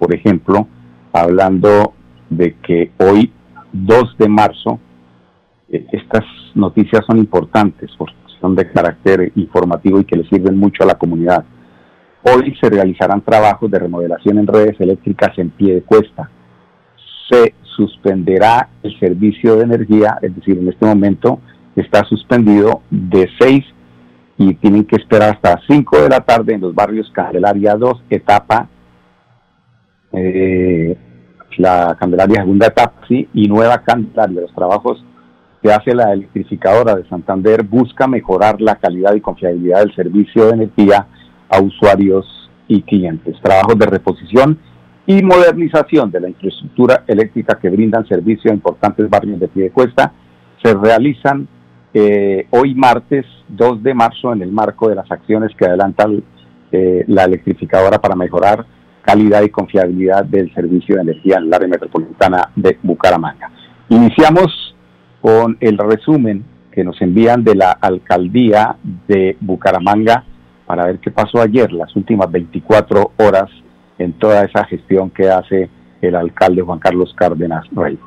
por 0.00 0.12
ejemplo, 0.12 0.66
hablando 1.12 1.94
de 2.28 2.56
que 2.56 2.90
hoy, 2.98 3.32
2 3.72 4.18
de 4.18 4.28
marzo, 4.28 4.80
eh, 5.68 5.86
estas 5.92 6.24
noticias 6.56 7.04
son 7.06 7.18
importantes 7.18 7.88
porque 7.96 8.16
son 8.40 8.56
de 8.56 8.68
carácter 8.68 9.30
informativo 9.36 10.00
y 10.00 10.04
que 10.04 10.16
le 10.16 10.28
sirven 10.28 10.56
mucho 10.56 10.82
a 10.82 10.86
la 10.86 10.98
comunidad. 10.98 11.44
Hoy 12.24 12.56
se 12.60 12.68
realizarán 12.68 13.20
trabajos 13.20 13.70
de 13.70 13.78
remodelación 13.78 14.38
en 14.38 14.46
redes 14.48 14.80
eléctricas 14.80 15.38
en 15.38 15.50
pie 15.50 15.76
de 15.76 15.82
cuesta 15.82 16.28
se 17.30 17.54
suspenderá 17.76 18.68
el 18.82 18.98
servicio 18.98 19.56
de 19.56 19.64
energía, 19.64 20.18
es 20.22 20.34
decir, 20.34 20.58
en 20.58 20.68
este 20.68 20.84
momento 20.84 21.40
está 21.76 22.04
suspendido 22.04 22.82
de 22.90 23.28
6 23.38 23.64
y 24.38 24.54
tienen 24.54 24.84
que 24.84 24.96
esperar 24.96 25.34
hasta 25.34 25.60
5 25.68 26.02
de 26.02 26.08
la 26.08 26.20
tarde 26.20 26.54
en 26.54 26.60
los 26.60 26.74
barrios 26.74 27.10
Candelaria 27.12 27.74
2, 27.74 28.02
etapa, 28.10 28.68
eh, 30.12 30.96
la 31.56 31.96
Candelaria 31.98 32.42
segunda 32.42 32.68
etapa, 32.68 33.02
y 33.08 33.48
Nueva 33.48 33.78
Candelaria. 33.82 34.42
Los 34.42 34.54
trabajos 34.54 35.04
que 35.62 35.72
hace 35.72 35.94
la 35.94 36.12
electrificadora 36.12 36.94
de 36.94 37.08
Santander 37.08 37.64
busca 37.64 38.06
mejorar 38.06 38.60
la 38.60 38.76
calidad 38.76 39.14
y 39.14 39.20
confiabilidad 39.20 39.80
del 39.80 39.94
servicio 39.94 40.46
de 40.46 40.52
energía 40.52 41.06
a 41.48 41.60
usuarios 41.60 42.50
y 42.68 42.82
clientes. 42.82 43.36
Trabajos 43.42 43.78
de 43.78 43.86
reposición 43.86 44.58
y 45.08 45.22
modernización 45.22 46.10
de 46.10 46.20
la 46.20 46.28
infraestructura 46.28 47.02
eléctrica 47.06 47.58
que 47.58 47.70
brindan 47.70 48.06
servicio 48.06 48.50
a 48.50 48.54
importantes 48.54 49.08
barrios 49.08 49.40
de 49.40 49.48
Piedecuesta 49.48 50.12
se 50.62 50.74
realizan 50.74 51.48
eh, 51.94 52.46
hoy 52.50 52.74
martes 52.74 53.24
2 53.48 53.82
de 53.82 53.94
marzo 53.94 54.34
en 54.34 54.42
el 54.42 54.52
marco 54.52 54.86
de 54.86 54.96
las 54.96 55.10
acciones 55.10 55.50
que 55.56 55.64
adelanta 55.64 56.06
eh, 56.70 57.04
la 57.06 57.24
electrificadora 57.24 57.98
para 57.98 58.14
mejorar 58.16 58.66
calidad 59.00 59.40
y 59.40 59.48
confiabilidad 59.48 60.26
del 60.26 60.52
servicio 60.52 60.96
de 60.96 61.00
energía 61.00 61.38
en 61.38 61.44
el 61.44 61.54
área 61.54 61.68
metropolitana 61.68 62.50
de 62.54 62.76
Bucaramanga. 62.82 63.50
Iniciamos 63.88 64.76
con 65.22 65.56
el 65.60 65.78
resumen 65.78 66.44
que 66.70 66.84
nos 66.84 67.00
envían 67.00 67.44
de 67.44 67.54
la 67.54 67.70
alcaldía 67.70 68.76
de 69.06 69.38
Bucaramanga 69.40 70.22
para 70.66 70.84
ver 70.84 70.98
qué 70.98 71.10
pasó 71.10 71.40
ayer, 71.40 71.72
las 71.72 71.96
últimas 71.96 72.30
24 72.30 73.12
horas 73.16 73.48
en 73.98 74.12
toda 74.14 74.44
esa 74.44 74.64
gestión 74.64 75.10
que 75.10 75.28
hace 75.28 75.68
el 76.00 76.14
alcalde 76.14 76.62
Juan 76.62 76.78
Carlos 76.78 77.12
Cárdenas 77.16 77.64
Rey. 77.72 77.98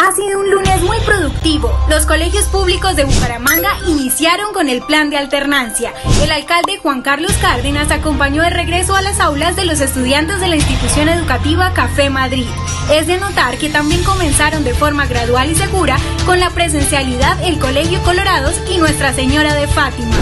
Ha 0.00 0.12
sido 0.12 0.38
un 0.38 0.50
lunes 0.50 0.80
muy 0.82 0.96
productivo. 1.04 1.72
Los 1.90 2.06
colegios 2.06 2.44
públicos 2.46 2.94
de 2.94 3.04
Bucaramanga 3.04 3.70
iniciaron 3.88 4.52
con 4.52 4.68
el 4.68 4.80
plan 4.82 5.10
de 5.10 5.16
alternancia. 5.16 5.92
El 6.22 6.30
alcalde 6.30 6.78
Juan 6.80 7.02
Carlos 7.02 7.36
Cárdenas 7.40 7.90
acompañó 7.90 8.42
de 8.42 8.50
regreso 8.50 8.94
a 8.94 9.02
las 9.02 9.18
aulas 9.18 9.56
de 9.56 9.64
los 9.64 9.80
estudiantes 9.80 10.40
de 10.40 10.46
la 10.46 10.56
institución 10.56 11.08
educativa 11.08 11.72
Café 11.74 12.10
Madrid. 12.10 12.46
Es 12.92 13.08
de 13.08 13.18
notar 13.18 13.58
que 13.58 13.70
también 13.70 14.04
comenzaron 14.04 14.62
de 14.62 14.74
forma 14.74 15.06
gradual 15.06 15.50
y 15.50 15.56
segura 15.56 15.96
con 16.26 16.38
la 16.38 16.50
presencialidad 16.50 17.36
el 17.42 17.58
Colegio 17.58 18.00
Colorados 18.02 18.62
y 18.70 18.78
Nuestra 18.78 19.12
Señora 19.12 19.54
de 19.54 19.66
Fátima. 19.66 20.14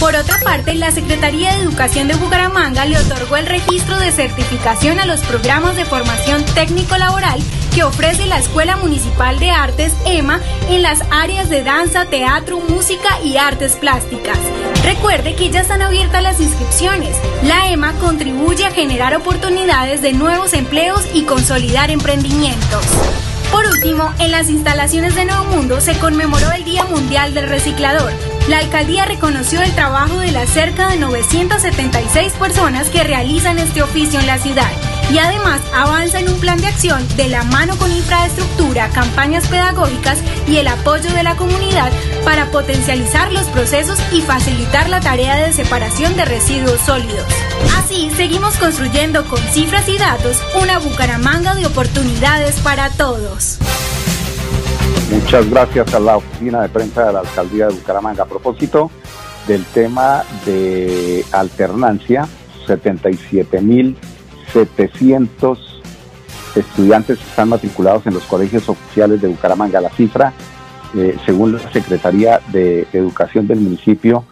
Por 0.00 0.16
otra 0.16 0.40
parte, 0.40 0.74
la 0.76 0.90
Secretaría 0.92 1.52
de 1.52 1.60
Educación 1.60 2.08
de 2.08 2.14
Bucaramanga 2.14 2.86
le 2.86 2.96
otorgó 2.96 3.36
el 3.36 3.44
registro 3.44 3.98
de 3.98 4.10
certificación 4.10 4.98
a 4.98 5.04
los 5.04 5.20
programas 5.20 5.76
de 5.76 5.84
formación 5.84 6.42
técnico-laboral 6.54 7.38
que 7.74 7.84
ofrece 7.84 8.24
la 8.24 8.38
Escuela 8.38 8.76
Municipal 8.76 9.38
de 9.38 9.50
Artes 9.50 9.92
EMA 10.06 10.40
en 10.70 10.80
las 10.80 11.02
áreas 11.10 11.50
de 11.50 11.62
danza, 11.62 12.06
teatro, 12.06 12.60
música 12.60 13.20
y 13.22 13.36
artes 13.36 13.76
plásticas. 13.76 14.38
Recuerde 14.84 15.34
que 15.34 15.50
ya 15.50 15.60
están 15.60 15.82
abiertas 15.82 16.22
las 16.22 16.40
inscripciones. 16.40 17.14
La 17.44 17.70
EMA 17.70 17.92
contribuye 18.00 18.64
a 18.64 18.72
generar 18.72 19.14
oportunidades 19.14 20.00
de 20.00 20.14
nuevos 20.14 20.54
empleos 20.54 21.04
y 21.12 21.24
consolidar 21.24 21.90
emprendimientos. 21.90 22.86
Por 23.52 23.66
último, 23.66 24.14
en 24.18 24.30
las 24.30 24.48
instalaciones 24.48 25.14
de 25.14 25.26
Nuevo 25.26 25.44
Mundo 25.44 25.82
se 25.82 25.98
conmemoró 25.98 26.50
el 26.52 26.64
Día 26.64 26.84
Mundial 26.86 27.34
del 27.34 27.50
Reciclador. 27.50 28.29
La 28.48 28.58
alcaldía 28.58 29.04
reconoció 29.04 29.62
el 29.62 29.72
trabajo 29.74 30.18
de 30.18 30.32
las 30.32 30.50
cerca 30.50 30.88
de 30.88 30.96
976 30.96 32.32
personas 32.34 32.88
que 32.88 33.04
realizan 33.04 33.58
este 33.58 33.82
oficio 33.82 34.18
en 34.18 34.26
la 34.26 34.38
ciudad 34.38 34.70
y 35.12 35.18
además 35.18 35.60
avanza 35.74 36.20
en 36.20 36.28
un 36.28 36.38
plan 36.40 36.60
de 36.60 36.68
acción 36.68 37.06
de 37.16 37.28
la 37.28 37.42
mano 37.44 37.76
con 37.76 37.90
infraestructura, 37.90 38.88
campañas 38.90 39.46
pedagógicas 39.48 40.18
y 40.46 40.56
el 40.56 40.68
apoyo 40.68 41.12
de 41.12 41.22
la 41.22 41.36
comunidad 41.36 41.92
para 42.24 42.50
potencializar 42.50 43.32
los 43.32 43.46
procesos 43.46 43.98
y 44.12 44.22
facilitar 44.22 44.88
la 44.88 45.00
tarea 45.00 45.36
de 45.36 45.52
separación 45.52 46.16
de 46.16 46.24
residuos 46.24 46.80
sólidos. 46.80 47.26
Así, 47.78 48.10
seguimos 48.16 48.56
construyendo 48.56 49.24
con 49.26 49.40
cifras 49.52 49.88
y 49.88 49.98
datos 49.98 50.38
una 50.60 50.78
Bucaramanga 50.78 51.54
de 51.54 51.66
oportunidades 51.66 52.56
para 52.60 52.90
todos. 52.90 53.58
Muchas 55.10 55.50
gracias 55.50 55.92
a 55.92 55.98
la 55.98 56.18
oficina 56.18 56.62
de 56.62 56.68
prensa 56.68 57.08
de 57.08 57.12
la 57.12 57.18
alcaldía 57.20 57.66
de 57.66 57.74
Bucaramanga. 57.74 58.22
A 58.22 58.26
propósito 58.26 58.92
del 59.48 59.64
tema 59.64 60.22
de 60.46 61.24
alternancia, 61.32 62.28
77.700 62.66 65.58
estudiantes 66.54 67.20
están 67.20 67.48
matriculados 67.48 68.06
en 68.06 68.14
los 68.14 68.22
colegios 68.24 68.68
oficiales 68.68 69.20
de 69.20 69.26
Bucaramanga. 69.26 69.80
La 69.80 69.90
cifra, 69.90 70.32
eh, 70.96 71.16
según 71.26 71.54
la 71.54 71.58
Secretaría 71.58 72.40
de 72.52 72.86
Educación 72.92 73.48
del 73.48 73.58
municipio, 73.58 74.22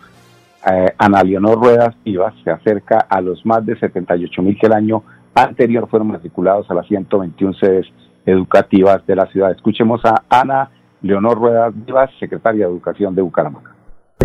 eh, 0.64 0.94
Ana 0.96 1.24
Leonor 1.24 1.58
Ruedas 1.58 1.96
Vivas, 2.04 2.34
se 2.44 2.52
acerca 2.52 2.98
a 3.08 3.20
los 3.20 3.44
más 3.44 3.66
de 3.66 3.76
78.000 3.76 4.60
que 4.60 4.68
el 4.68 4.74
año 4.74 5.02
anterior 5.34 5.88
fueron 5.88 6.06
matriculados 6.08 6.70
a 6.70 6.74
las 6.74 6.86
121 6.86 7.54
sedes 7.54 7.88
educativas 8.28 9.04
de 9.06 9.16
la 9.16 9.26
ciudad. 9.26 9.50
Escuchemos 9.50 10.00
a 10.04 10.22
Ana 10.28 10.70
Leonor 11.02 11.38
Ruedas 11.38 11.72
Vivas, 11.74 12.10
secretaria 12.18 12.66
de 12.66 12.72
Educación 12.72 13.14
de 13.14 13.22
Bucaramanga. 13.22 13.70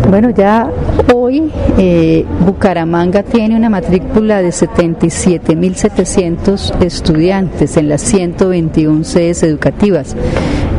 Bueno, 0.08 0.30
ya 0.30 0.68
hoy 1.14 1.52
eh, 1.78 2.24
Bucaramanga 2.44 3.22
tiene 3.22 3.56
una 3.56 3.70
matrícula 3.70 4.42
de 4.42 4.48
77.700 4.48 6.82
estudiantes 6.82 7.76
en 7.76 7.88
las 7.88 8.00
121 8.02 9.04
sedes 9.04 9.42
educativas. 9.42 10.16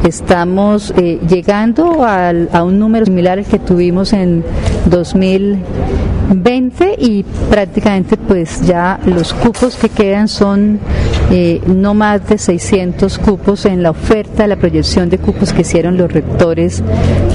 Estamos 0.05 0.93
eh, 0.97 1.19
llegando 1.27 2.03
al, 2.03 2.49
a 2.53 2.63
un 2.63 2.77
número 2.77 3.05
similar 3.05 3.39
al 3.39 3.45
que 3.45 3.57
tuvimos 3.57 4.13
en 4.13 4.43
2020 6.27 6.95
y 6.97 7.23
prácticamente 7.49 8.17
pues 8.17 8.61
ya 8.65 8.99
los 9.05 9.33
cupos 9.33 9.75
que 9.75 9.89
quedan 9.89 10.27
son 10.27 10.79
eh, 11.31 11.61
no 11.65 11.93
más 11.93 12.27
de 12.27 12.37
600 12.37 13.17
cupos 13.19 13.65
en 13.65 13.83
la 13.83 13.91
oferta, 13.91 14.47
la 14.47 14.55
proyección 14.55 15.09
de 15.09 15.17
cupos 15.17 15.53
que 15.53 15.61
hicieron 15.61 15.97
los 15.97 16.11
rectores 16.11 16.83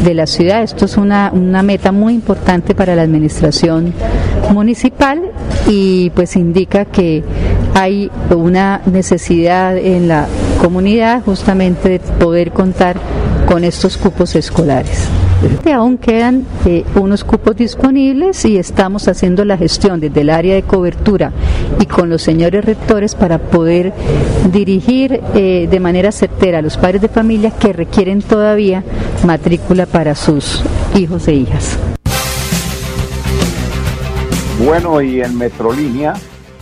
de 0.04 0.14
la 0.14 0.26
ciudad. 0.26 0.62
Esto 0.62 0.84
es 0.84 0.96
una, 0.96 1.30
una 1.32 1.62
meta 1.62 1.92
muy 1.92 2.14
importante 2.14 2.74
para 2.74 2.94
la 2.94 3.02
administración 3.02 3.92
municipal 4.52 5.22
y 5.68 6.10
pues 6.10 6.36
indica 6.36 6.84
que 6.84 7.22
hay 7.74 8.10
una 8.30 8.80
necesidad 8.86 9.76
en 9.76 10.08
la 10.08 10.26
comunidad 10.60 11.22
justamente 11.22 11.88
de 11.88 11.98
poder 11.98 12.52
contar 12.52 12.96
con 13.46 13.64
estos 13.64 13.96
cupos 13.96 14.34
escolares. 14.34 15.08
Aún 15.72 15.96
quedan 15.96 16.44
eh, 16.66 16.84
unos 16.96 17.24
cupos 17.24 17.56
disponibles 17.56 18.44
y 18.44 18.58
estamos 18.58 19.08
haciendo 19.08 19.44
la 19.46 19.56
gestión 19.56 19.98
desde 19.98 20.20
el 20.20 20.28
área 20.28 20.54
de 20.54 20.62
cobertura 20.62 21.32
y 21.78 21.86
con 21.86 22.10
los 22.10 22.20
señores 22.20 22.64
rectores 22.64 23.14
para 23.14 23.38
poder 23.38 23.94
dirigir 24.52 25.20
eh, 25.34 25.66
de 25.70 25.80
manera 25.80 26.12
certera 26.12 26.58
a 26.58 26.62
los 26.62 26.76
padres 26.76 27.00
de 27.00 27.08
familia 27.08 27.52
que 27.58 27.72
requieren 27.72 28.20
todavía 28.20 28.84
matrícula 29.24 29.86
para 29.86 30.14
sus 30.14 30.62
hijos 30.94 31.26
e 31.28 31.34
hijas. 31.34 31.78
Bueno, 34.62 35.00
y 35.00 35.22
en 35.22 35.38
Metrolínea, 35.38 36.14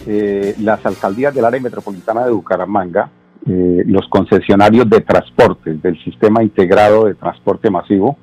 eh, 0.06 0.54
las 0.60 0.86
alcaldías 0.86 1.34
del 1.34 1.44
área 1.44 1.60
metropolitana 1.60 2.24
de 2.24 2.30
Bucaramanga, 2.30 3.10
los 3.46 4.06
concesionarios 4.10 4.90
de 4.90 5.00
transportes 5.00 5.80
del 5.80 5.98
sistema 6.04 6.42
integrado 6.42 7.06
de 7.06 7.14
transporte 7.14 7.70
masivo, 7.70 8.18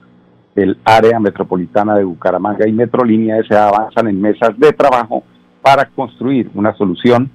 el 0.55 0.77
área 0.85 1.19
metropolitana 1.19 1.95
de 1.95 2.03
Bucaramanga 2.03 2.67
y 2.67 2.71
Metrolínea 2.71 3.43
se 3.47 3.55
avanzan 3.55 4.07
en 4.07 4.21
mesas 4.21 4.57
de 4.57 4.71
trabajo 4.71 5.23
para 5.61 5.85
construir 5.85 6.49
una 6.53 6.73
solución 6.75 7.29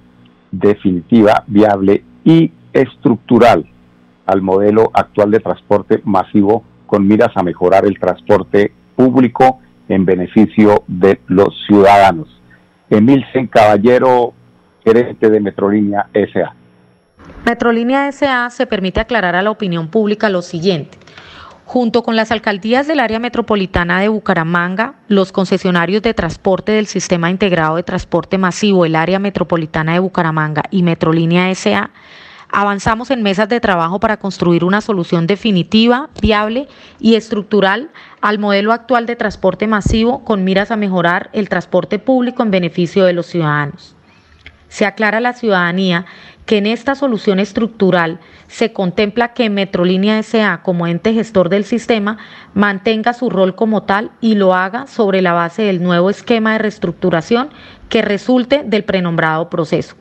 definitiva, 0.51 1.43
viable 1.47 2.03
y 2.23 2.51
estructural 2.73 3.65
al 4.25 4.41
modelo 4.41 4.89
actual 4.93 5.31
de 5.31 5.39
transporte 5.39 6.01
masivo 6.03 6.63
con 6.87 7.07
miras 7.07 7.31
a 7.35 7.43
mejorar 7.43 7.85
el 7.85 7.99
transporte 7.99 8.73
público 8.95 9.59
en 9.87 10.05
beneficio 10.05 10.83
de 10.87 11.19
los 11.27 11.49
ciudadanos. 11.67 12.27
Emilsen 12.89 13.47
Caballero, 13.47 14.33
gerente 14.83 15.29
de 15.29 15.39
Metrolínea 15.39 16.07
SA. 16.13 16.53
Metrolínea 17.45 18.11
SA 18.11 18.49
se 18.49 18.65
permite 18.67 18.99
aclarar 18.99 19.35
a 19.35 19.41
la 19.41 19.51
opinión 19.51 19.87
pública 19.87 20.29
lo 20.29 20.41
siguiente. 20.41 20.97
Junto 21.71 22.03
con 22.03 22.17
las 22.17 22.33
alcaldías 22.33 22.85
del 22.85 22.99
área 22.99 23.17
metropolitana 23.17 24.01
de 24.01 24.09
Bucaramanga, 24.09 24.95
los 25.07 25.31
concesionarios 25.31 26.01
de 26.01 26.13
transporte 26.13 26.73
del 26.73 26.85
Sistema 26.85 27.29
Integrado 27.31 27.77
de 27.77 27.83
Transporte 27.83 28.37
Masivo, 28.37 28.83
el 28.83 28.93
área 28.93 29.19
metropolitana 29.19 29.93
de 29.93 29.99
Bucaramanga 29.99 30.63
y 30.69 30.83
Metrolínea 30.83 31.49
SA, 31.55 31.91
avanzamos 32.49 33.09
en 33.09 33.23
mesas 33.23 33.47
de 33.47 33.61
trabajo 33.61 34.01
para 34.01 34.17
construir 34.17 34.65
una 34.65 34.81
solución 34.81 35.27
definitiva, 35.27 36.09
viable 36.21 36.67
y 36.99 37.15
estructural 37.15 37.89
al 38.19 38.37
modelo 38.37 38.73
actual 38.73 39.05
de 39.05 39.15
transporte 39.15 39.65
masivo 39.65 40.25
con 40.25 40.43
miras 40.43 40.71
a 40.71 40.75
mejorar 40.75 41.29
el 41.31 41.47
transporte 41.47 41.99
público 41.99 42.43
en 42.43 42.51
beneficio 42.51 43.05
de 43.05 43.13
los 43.13 43.27
ciudadanos. 43.27 43.95
Se 44.67 44.85
aclara 44.85 45.19
a 45.19 45.21
la 45.21 45.31
ciudadanía 45.31 46.05
que 46.51 46.57
en 46.57 46.67
esta 46.67 46.95
solución 46.95 47.39
estructural 47.39 48.19
se 48.49 48.73
contempla 48.73 49.31
que 49.31 49.49
Metrolínea 49.49 50.21
SA 50.21 50.63
como 50.63 50.85
ente 50.85 51.13
gestor 51.13 51.47
del 51.47 51.63
sistema 51.63 52.17
mantenga 52.53 53.13
su 53.13 53.29
rol 53.29 53.55
como 53.55 53.83
tal 53.83 54.11
y 54.19 54.35
lo 54.35 54.53
haga 54.53 54.85
sobre 54.85 55.21
la 55.21 55.31
base 55.31 55.61
del 55.61 55.81
nuevo 55.81 56.09
esquema 56.09 56.51
de 56.51 56.57
reestructuración 56.57 57.51
que 57.87 58.01
resulte 58.01 58.63
del 58.65 58.83
prenombrado 58.83 59.49
proceso. 59.49 59.95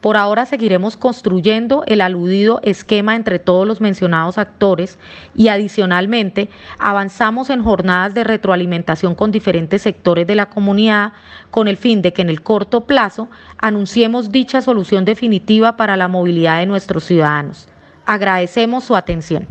Por 0.00 0.16
ahora 0.16 0.44
seguiremos 0.46 0.96
construyendo 0.96 1.82
el 1.86 2.00
aludido 2.00 2.60
esquema 2.62 3.16
entre 3.16 3.38
todos 3.38 3.66
los 3.66 3.80
mencionados 3.80 4.36
actores 4.36 4.98
y 5.34 5.48
adicionalmente 5.48 6.50
avanzamos 6.78 7.48
en 7.50 7.64
jornadas 7.64 8.12
de 8.12 8.22
retroalimentación 8.22 9.14
con 9.14 9.32
diferentes 9.32 9.82
sectores 9.82 10.26
de 10.26 10.34
la 10.34 10.46
comunidad 10.46 11.14
con 11.50 11.66
el 11.66 11.76
fin 11.76 12.02
de 12.02 12.12
que 12.12 12.22
en 12.22 12.28
el 12.28 12.42
corto 12.42 12.84
plazo 12.84 13.28
anunciemos 13.58 14.30
dicha 14.30 14.60
solución 14.60 15.04
definitiva 15.04 15.76
para 15.76 15.96
la 15.96 16.08
movilidad 16.08 16.60
de 16.60 16.66
nuestros 16.66 17.04
ciudadanos. 17.04 17.68
Agradecemos 18.04 18.84
su 18.84 18.94
atención. 18.94 19.48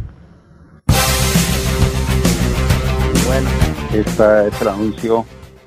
Bueno, 3.25 3.49
este 3.91 4.47
es 4.47 4.61
el 4.61 4.67
anuncio 4.67 5.25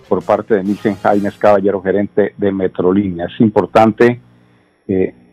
por 0.08 0.22
parte 0.22 0.54
de 0.54 0.62
Milton 0.62 0.96
Jaime 1.02 1.30
Caballero, 1.36 1.82
gerente 1.82 2.32
de 2.36 2.52
Metrolínea. 2.52 3.26
Es 3.26 3.40
importante 3.40 4.20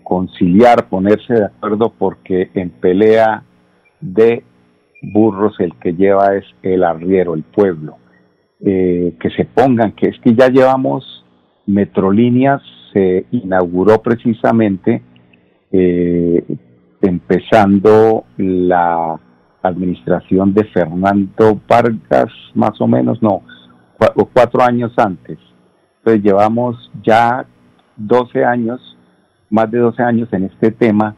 conciliar, 0.04 0.88
ponerse 0.88 1.34
de 1.34 1.46
acuerdo, 1.46 1.94
porque 1.98 2.50
en 2.54 2.70
pelea 2.70 3.44
de 4.00 4.44
burros 5.02 5.60
el 5.60 5.76
que 5.80 5.94
lleva 5.94 6.36
es 6.36 6.46
el 6.62 6.84
arriero, 6.84 7.34
el 7.34 7.44
pueblo. 7.44 7.98
Eh, 8.62 9.16
que 9.20 9.30
se 9.32 9.46
pongan, 9.46 9.92
que 9.92 10.08
es 10.08 10.20
que 10.22 10.34
ya 10.34 10.48
llevamos 10.48 11.26
Metrolíneas, 11.66 12.62
se 12.94 13.26
inauguró 13.32 14.02
precisamente 14.02 15.02
eh, 15.72 16.46
empezando 17.02 18.26
la 18.38 19.20
administración 19.62 20.54
de 20.54 20.64
Fernando 20.66 21.60
Vargas, 21.68 22.32
más 22.54 22.80
o 22.80 22.88
menos, 22.88 23.22
no, 23.22 23.42
cuatro 24.34 24.62
años 24.62 24.94
antes. 24.98 25.38
Entonces 25.98 26.24
llevamos 26.24 26.92
ya 27.04 27.46
12 27.98 28.46
años 28.46 28.95
más 29.50 29.70
de 29.72 29.80
12 29.80 30.04
años 30.04 30.30
en 30.32 30.46
este 30.46 30.72
tema 30.72 31.16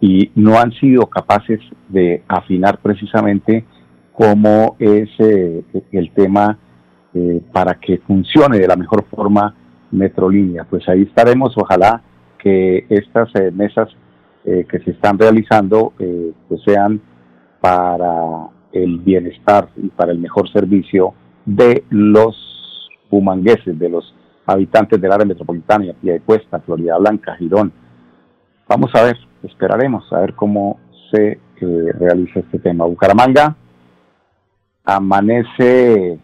y 0.00 0.30
no 0.34 0.58
han 0.58 0.72
sido 0.72 1.06
capaces 1.06 1.60
de 1.88 2.22
afinar 2.28 2.78
precisamente 2.78 3.64
cómo 4.12 4.76
es 4.78 5.08
eh, 5.18 5.62
el 5.92 6.10
tema 6.12 6.58
eh, 7.14 7.40
para 7.52 7.74
que 7.74 7.98
funcione 7.98 8.58
de 8.58 8.68
la 8.68 8.76
mejor 8.76 9.04
forma 9.04 9.54
Metrolínea. 9.90 10.64
Pues 10.64 10.86
ahí 10.88 11.02
estaremos, 11.02 11.54
ojalá 11.56 12.02
que 12.38 12.84
estas 12.88 13.34
eh, 13.36 13.50
mesas 13.50 13.88
que 14.44 14.78
se 14.78 14.92
están 14.92 15.18
realizando 15.18 15.92
pues 16.48 16.62
sean 16.64 17.02
para 17.60 18.48
el 18.72 18.98
bienestar 18.98 19.68
y 19.76 19.88
para 19.88 20.10
el 20.10 20.18
mejor 20.18 20.50
servicio 20.50 21.12
de 21.44 21.84
los 21.90 22.88
humangueses, 23.10 23.78
de 23.78 23.90
los 23.90 24.14
habitantes 24.48 25.00
del 25.00 25.12
área 25.12 25.26
metropolitana, 25.26 25.94
y 26.02 26.06
de 26.06 26.18
Cuesta, 26.20 26.58
Florida 26.60 26.98
Blanca, 26.98 27.36
Girón. 27.36 27.72
Vamos 28.66 28.90
a 28.94 29.04
ver, 29.04 29.16
esperaremos 29.42 30.10
a 30.12 30.20
ver 30.20 30.34
cómo 30.34 30.78
se 31.10 31.38
eh, 31.60 31.92
realiza 31.98 32.38
este 32.40 32.58
tema. 32.58 32.86
Bucaramanga 32.86 33.54
amanece 34.84 36.18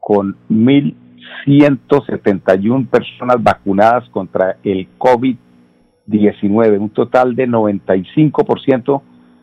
con 0.00 0.36
1.171 0.50 2.88
personas 2.88 3.40
vacunadas 3.40 4.08
contra 4.10 4.56
el 4.64 4.88
COVID-19, 4.98 6.80
un 6.80 6.90
total 6.90 7.36
de 7.36 7.46
95% 7.46 9.02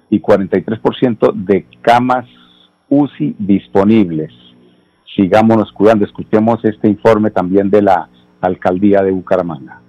y 0.09 0.19
43% 0.19 1.33
de 1.33 1.65
camas 1.81 2.25
UCI 2.89 3.37
disponibles 3.39 4.33
sigámonos 5.15 5.71
cuidando. 5.71 6.05
Escuchemos 6.05 6.63
este 6.63 6.87
informe 6.87 7.31
también 7.31 7.69
de 7.69 7.81
la 7.81 8.09
alcaldía 8.41 9.01
de 9.01 9.11
Bucaramanga. 9.11 9.79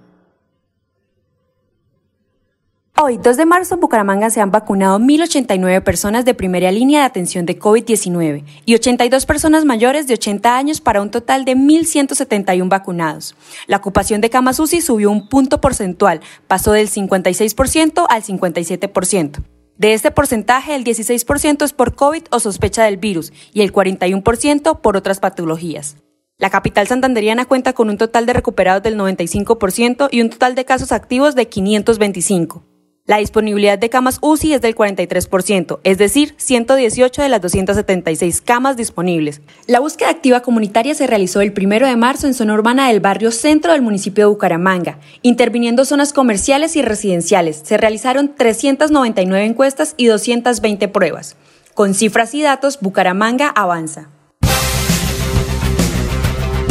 Hoy, 2.97 3.19
2 3.19 3.37
de 3.37 3.45
marzo, 3.45 3.75
en 3.75 3.81
Bucaramanga 3.81 4.31
se 4.31 4.41
han 4.41 4.53
vacunado 4.53 5.01
1.089 5.01 5.83
personas 5.83 6.25
de 6.25 6.33
primera 6.33 6.71
línea 6.71 7.01
de 7.01 7.07
atención 7.07 7.45
de 7.45 7.59
COVID-19 7.59 8.45
y 8.65 8.75
82 8.77 9.27
personas 9.27 9.65
mayores 9.65 10.07
de 10.07 10.15
80 10.15 10.57
años 10.57 10.81
para 10.81 11.03
un 11.03 11.11
total 11.11 11.45
de 11.45 11.57
1.171 11.57 12.69
vacunados. 12.69 13.35
La 13.67 13.79
ocupación 13.79 14.21
de 14.21 14.31
camas 14.31 14.61
UCI 14.61 14.81
subió 14.81 15.11
un 15.11 15.29
punto 15.29 15.61
porcentual, 15.61 16.21
pasó 16.47 16.71
del 16.71 16.89
56% 16.89 18.07
al 18.09 18.23
57%. 18.23 19.43
De 19.77 19.93
este 19.93 20.11
porcentaje, 20.13 20.77
el 20.77 20.85
16% 20.85 21.65
es 21.65 21.73
por 21.73 21.95
COVID 21.95 22.25
o 22.31 22.39
sospecha 22.39 22.85
del 22.85 22.97
virus 22.97 23.33
y 23.53 23.63
el 23.63 23.73
41% 23.73 24.81
por 24.81 24.97
otras 24.97 25.19
patologías. 25.19 25.97
La 26.39 26.51
capital 26.51 26.87
santanderiana 26.87 27.45
cuenta 27.45 27.73
con 27.73 27.91
un 27.91 27.99
total 27.99 28.27
de 28.27 28.33
recuperados 28.33 28.83
del 28.83 28.97
95% 28.97 30.09
y 30.11 30.21
un 30.21 30.31
total 30.31 30.55
de 30.55 30.65
casos 30.65 30.93
activos 30.93 31.35
de 31.35 31.49
525. 31.49 32.74
La 33.07 33.19
disponibilidad 33.19 33.79
de 33.79 33.91
camas 33.91 34.19
UCI 34.23 34.55
es 34.55 34.63
del 34.63 34.75
43%, 34.75 35.79
es 35.85 35.99
decir, 35.99 36.33
118 36.39 37.21
de 37.21 37.29
las 37.29 37.43
276 37.43 38.41
camas 38.41 38.79
disponibles. 38.79 39.43
La 39.67 39.81
búsqueda 39.81 40.09
activa 40.09 40.41
comunitaria 40.41 40.95
se 40.95 41.07
realizó 41.07 41.43
el 41.43 41.53
1 41.55 41.87
de 41.87 41.97
marzo 41.97 42.27
en 42.27 42.33
zona 42.33 42.55
urbana 42.55 42.89
del 42.89 43.01
barrio 43.01 43.31
centro 43.31 43.73
del 43.73 43.83
municipio 43.83 44.25
de 44.25 44.31
Bucaramanga, 44.31 45.01
interviniendo 45.21 45.85
zonas 45.85 46.15
comerciales 46.15 46.77
y 46.77 46.83
residenciales. 46.83 47.61
Se 47.63 47.77
realizaron 47.77 48.35
399 48.35 49.45
encuestas 49.45 49.93
y 49.99 50.07
220 50.07 50.89
pruebas. 50.89 51.37
Con 51.75 51.93
cifras 51.93 52.33
y 52.33 52.41
datos, 52.41 52.79
Bucaramanga 52.81 53.51
avanza. 53.51 54.09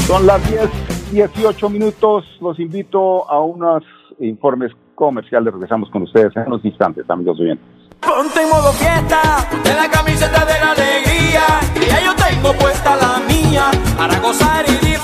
Son 0.08 0.26
las 0.26 0.50
10, 0.50 0.62
18 1.12 1.70
minutos. 1.70 2.26
Los 2.42 2.60
invito 2.60 3.30
a 3.30 3.40
unos 3.40 3.84
informes 4.20 4.72
comerciales. 4.96 5.54
Regresamos 5.54 5.90
con 5.90 6.04
ustedes 6.04 6.36
en 6.36 6.44
unos 6.48 6.64
instantes, 6.66 7.10
amigos 7.10 7.40
oyentes. 7.40 7.66
Y 14.68 14.94
yo 14.94 15.03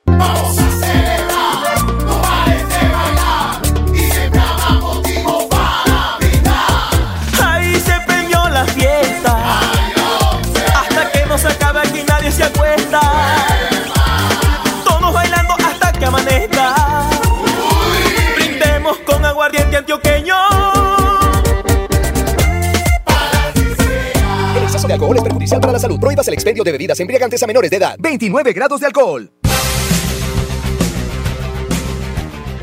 Prohíbas 26.11 26.27
el 26.27 26.33
expendio 26.33 26.65
de 26.65 26.73
bebidas 26.73 26.99
embriagantes 26.99 27.41
a 27.41 27.47
menores 27.47 27.71
de 27.71 27.77
edad. 27.77 27.95
29 27.97 28.51
grados 28.51 28.81
de 28.81 28.87
alcohol. 28.87 29.29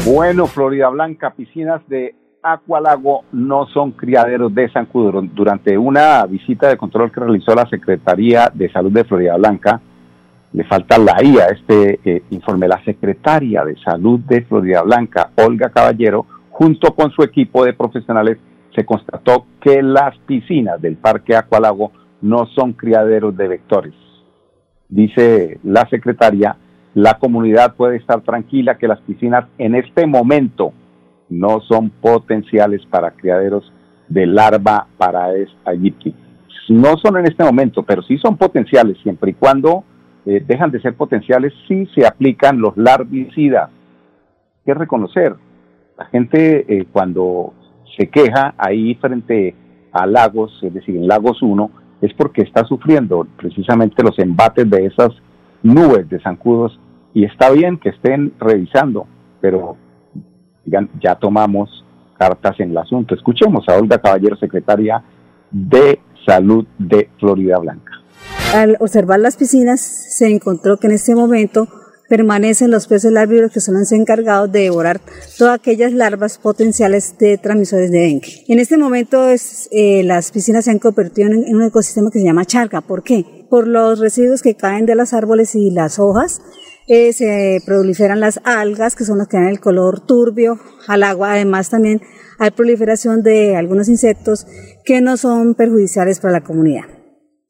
Bueno, 0.05 0.47
Florida 0.47 0.91
Blanca, 0.91 1.33
piscinas 1.33 1.81
de 1.89 2.15
Acualago 2.43 3.25
no 3.33 3.67
son 3.69 3.93
criaderos 3.93 4.55
de 4.55 4.69
zancudo. 4.71 5.23
Durante 5.23 5.79
una 5.79 6.27
visita 6.27 6.69
de 6.69 6.77
control 6.77 7.11
que 7.11 7.21
realizó 7.21 7.55
la 7.55 7.67
Secretaría 7.71 8.53
de 8.53 8.71
Salud 8.71 8.93
de 8.93 9.05
Florida 9.05 9.39
Blanca, 9.39 9.81
le 10.53 10.65
falta 10.65 10.99
la 10.99 11.17
IA, 11.25 11.47
este 11.47 12.01
eh, 12.05 12.23
informe, 12.29 12.69
la 12.69 12.85
Secretaria 12.85 13.65
de 13.65 13.77
Salud 13.83 14.21
de 14.21 14.43
Florida 14.43 14.83
Blanca, 14.83 15.31
Olga 15.37 15.71
Caballero, 15.71 16.27
junto 16.51 16.95
con 16.95 17.11
su 17.13 17.23
equipo 17.23 17.65
de 17.65 17.73
profesionales, 17.73 18.37
se 18.77 18.85
constató 18.85 19.47
que 19.63 19.81
las 19.83 20.19
piscinas 20.27 20.83
del 20.83 20.99
Parque 20.99 21.35
Acualago 21.35 21.93
no 22.21 22.47
son 22.47 22.73
criaderos 22.73 23.37
de 23.37 23.49
vectores. 23.49 23.95
Dice 24.89 25.59
la 25.63 25.89
secretaria, 25.89 26.57
la 26.95 27.19
comunidad 27.19 27.75
puede 27.77 27.97
estar 27.97 28.23
tranquila 28.23 28.79
que 28.79 28.89
las 28.89 29.01
piscinas 29.01 29.47
en 29.59 29.75
este 29.75 30.07
momento 30.07 30.73
no 31.29 31.61
son 31.61 31.91
potenciales 31.91 32.85
para 32.87 33.11
criaderos 33.13 33.73
de 34.09 34.27
larva 34.27 34.87
para 34.97 35.29
aegypti. 35.65 36.15
No 36.71 36.97
son 36.97 37.19
en 37.19 37.27
este 37.27 37.45
momento, 37.45 37.83
pero 37.83 38.03
sí 38.03 38.19
son 38.19 38.37
potenciales 38.37 38.99
siempre 39.03 39.31
y 39.31 39.35
cuando 39.35 39.85
eh, 40.27 40.43
dejan 40.47 40.71
de 40.71 40.81
ser 40.81 40.95
potenciales 40.95 41.53
si 41.67 41.87
se 41.95 42.07
aplican 42.07 42.61
los 42.61 42.77
larvicidas. 42.77 43.71
Que 44.65 44.75
reconocer, 44.75 45.35
la 45.97 46.07
gente 46.07 46.67
eh, 46.69 46.87
cuando 46.93 47.55
se 47.97 48.09
queja 48.09 48.55
ahí 48.59 48.95
frente 48.97 49.55
a 49.93 50.07
Lagos, 50.07 50.59
es 50.63 50.75
decir, 50.75 50.97
en 50.97 51.09
Lagos 51.09 51.43
1, 51.43 51.71
es 52.01 52.13
porque 52.15 52.43
está 52.43 52.65
sufriendo 52.65 53.27
precisamente 53.37 54.03
los 54.03 54.19
embates 54.19 54.69
de 54.69 54.87
esas 54.87 55.11
nubes 55.63 56.09
de 56.09 56.21
zancudos 56.21 56.79
y 57.15 57.25
está 57.25 57.51
bien 57.51 57.79
que 57.79 57.89
estén 57.91 58.33
revisando, 58.39 59.07
pero 59.41 59.77
ya 60.65 61.15
tomamos 61.17 61.85
cartas 62.19 62.59
en 62.61 62.71
el 62.71 62.79
asunto. 62.79 63.15
Escuchemos 63.15 63.65
a 63.69 63.77
Olga 63.77 63.99
Caballero, 63.99 64.37
secretaria 64.37 65.03
de 65.51 66.01
Salud 66.27 66.67
de 66.79 67.09
Florida 67.19 67.59
Blanca. 67.59 67.93
Al 68.55 68.77
observar 68.81 69.21
las 69.21 69.37
piscinas 69.37 69.81
se 69.81 70.29
encontró 70.29 70.77
que 70.77 70.89
en 70.89 70.95
este 70.95 71.15
momento 71.15 71.69
permanecen 72.09 72.71
los 72.71 72.87
peces 72.87 73.13
larvívoros 73.13 73.53
que 73.53 73.61
son 73.61 73.75
los 73.75 73.93
encargados 73.93 74.51
de 74.51 74.61
devorar 74.61 75.01
todas 75.37 75.55
aquellas 75.55 75.93
larvas 75.93 76.39
potenciales 76.39 77.17
de 77.19 77.39
transmisores 77.39 77.91
de 77.91 77.99
dengue. 77.99 78.45
En 78.49 78.59
este 78.59 78.79
momento 78.79 79.29
eh, 79.71 80.03
las 80.05 80.31
piscinas 80.31 80.65
se 80.65 80.71
han 80.71 80.79
convertido 80.79 81.31
en, 81.31 81.55
un 81.55 81.63
ecosistema 81.63 82.11
que 82.11 82.19
se 82.19 82.25
llama 82.25 82.47
charga. 82.47 82.81
¿Por 82.81 83.03
qué? 83.03 83.47
Por 83.51 83.69
los 83.69 83.99
residuos 83.99 84.43
que 84.43 84.55
caen 84.55 84.87
de 84.87 84.95
los 84.95 85.13
árboles 85.13 85.55
y 85.55 85.71
las 85.71 85.99
hojas 85.99 86.41
eh, 86.87 87.13
se 87.13 87.61
proliferan 87.67 88.21
las 88.21 88.41
algas, 88.45 88.97
que 88.97 89.05
son 89.05 89.19
las 89.19 89.29
que 89.29 89.37
dan 89.37 89.49
el 89.49 89.61
color 89.61 90.01
turbio 90.01 90.59
al 90.87 91.03
agua. 91.03 91.33
Además, 91.33 91.69
también 91.69 92.01
hay 92.39 92.51
proliferación 92.51 93.23
de 93.23 93.57
algunos 93.57 93.89
insectos 93.89 94.47
que 94.85 95.03
no 95.03 95.19
son 95.19 95.55
perjudiciales 95.55 96.19
para 96.19 96.33
la 96.33 96.41
comunidad. 96.41 96.98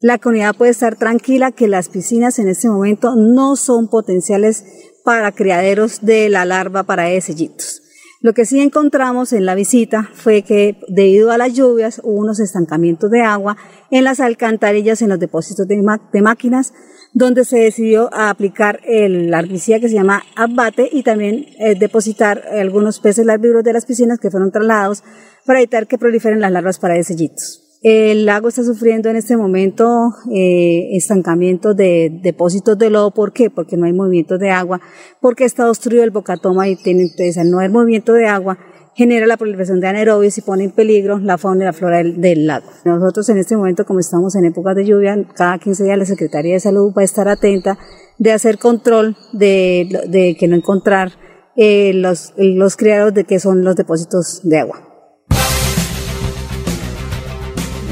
La 0.00 0.18
comunidad 0.18 0.54
puede 0.54 0.70
estar 0.70 0.94
tranquila 0.94 1.50
que 1.50 1.66
las 1.66 1.88
piscinas 1.88 2.38
en 2.38 2.46
este 2.46 2.68
momento 2.68 3.16
no 3.16 3.56
son 3.56 3.88
potenciales 3.88 4.64
para 5.04 5.32
criaderos 5.32 6.02
de 6.02 6.28
la 6.28 6.44
larva 6.44 6.84
para 6.84 7.11
esellitos. 7.11 7.82
Lo 8.20 8.32
que 8.32 8.44
sí 8.44 8.61
encontramos 8.61 9.32
en 9.32 9.44
la 9.44 9.56
visita 9.56 10.08
fue 10.14 10.42
que 10.42 10.78
debido 10.87 11.32
a 11.32 11.38
las 11.38 11.52
lluvias 11.52 12.00
hubo 12.04 12.20
unos 12.20 12.38
estancamientos 12.38 13.11
de 13.11 13.22
agua 13.22 13.56
en 13.90 14.04
las 14.04 14.20
alcantarillas, 14.20 15.02
en 15.02 15.08
los 15.08 15.18
depósitos 15.18 15.66
de, 15.66 15.82
máquinas, 16.22 16.74
donde 17.12 17.44
se 17.44 17.58
decidió 17.58 18.08
aplicar 18.14 18.78
el 18.84 19.32
larvicida 19.32 19.80
que 19.80 19.88
se 19.88 19.94
llama 19.94 20.22
abate 20.37 20.88
y 20.92 21.02
también 21.02 21.46
eh, 21.58 21.74
depositar 21.76 22.44
algunos 22.52 23.00
peces 23.00 23.26
larvívoros 23.26 23.64
de 23.64 23.72
las 23.72 23.84
piscinas 23.84 24.20
que 24.20 24.30
fueron 24.30 24.52
trasladados 24.52 25.02
para 25.44 25.58
evitar 25.58 25.88
que 25.88 25.98
proliferen 25.98 26.40
las 26.40 26.52
larvas 26.52 26.78
para 26.78 27.02
sellitos. 27.02 27.67
El 27.80 28.26
lago 28.26 28.48
está 28.48 28.64
sufriendo 28.64 29.08
en 29.08 29.14
este 29.14 29.36
momento 29.36 30.12
eh, 30.34 30.96
estancamiento 30.96 31.74
de 31.74 32.10
depósitos 32.22 32.76
de 32.76 32.90
lodo. 32.90 33.12
¿Por 33.12 33.32
qué? 33.32 33.50
Porque 33.50 33.76
no 33.76 33.86
hay 33.86 33.92
movimiento 33.92 34.36
de 34.36 34.50
agua, 34.50 34.80
porque 35.20 35.44
está 35.44 35.68
obstruido 35.68 36.02
el 36.02 36.10
bocatoma 36.10 36.68
y 36.68 36.74
tiene, 36.74 37.02
entonces 37.02 37.38
al 37.38 37.50
no 37.50 37.58
haber 37.58 37.70
movimiento 37.70 38.14
de 38.14 38.26
agua 38.26 38.58
genera 38.96 39.28
la 39.28 39.36
proliferación 39.36 39.80
de 39.80 39.86
anaerobios 39.86 40.36
y 40.38 40.42
pone 40.42 40.64
en 40.64 40.72
peligro 40.72 41.20
la 41.20 41.38
fauna 41.38 41.62
y 41.62 41.66
la 41.66 41.72
flora 41.72 41.98
del, 42.02 42.46
lago. 42.46 42.66
Nosotros 42.84 43.28
en 43.28 43.38
este 43.38 43.56
momento, 43.56 43.86
como 43.86 44.00
estamos 44.00 44.34
en 44.34 44.46
épocas 44.46 44.74
de 44.74 44.84
lluvia, 44.84 45.16
cada 45.36 45.56
15 45.58 45.84
días 45.84 45.98
la 45.98 46.04
Secretaría 46.04 46.54
de 46.54 46.60
Salud 46.60 46.92
va 46.96 47.02
a 47.02 47.04
estar 47.04 47.28
atenta 47.28 47.78
de 48.18 48.32
hacer 48.32 48.58
control 48.58 49.16
de, 49.32 50.04
de 50.08 50.36
que 50.36 50.48
no 50.48 50.56
encontrar 50.56 51.12
eh, 51.54 51.92
los, 51.94 52.34
los 52.36 52.76
criados 52.76 53.14
de 53.14 53.22
que 53.22 53.38
son 53.38 53.62
los 53.62 53.76
depósitos 53.76 54.40
de 54.42 54.58
agua. 54.58 54.88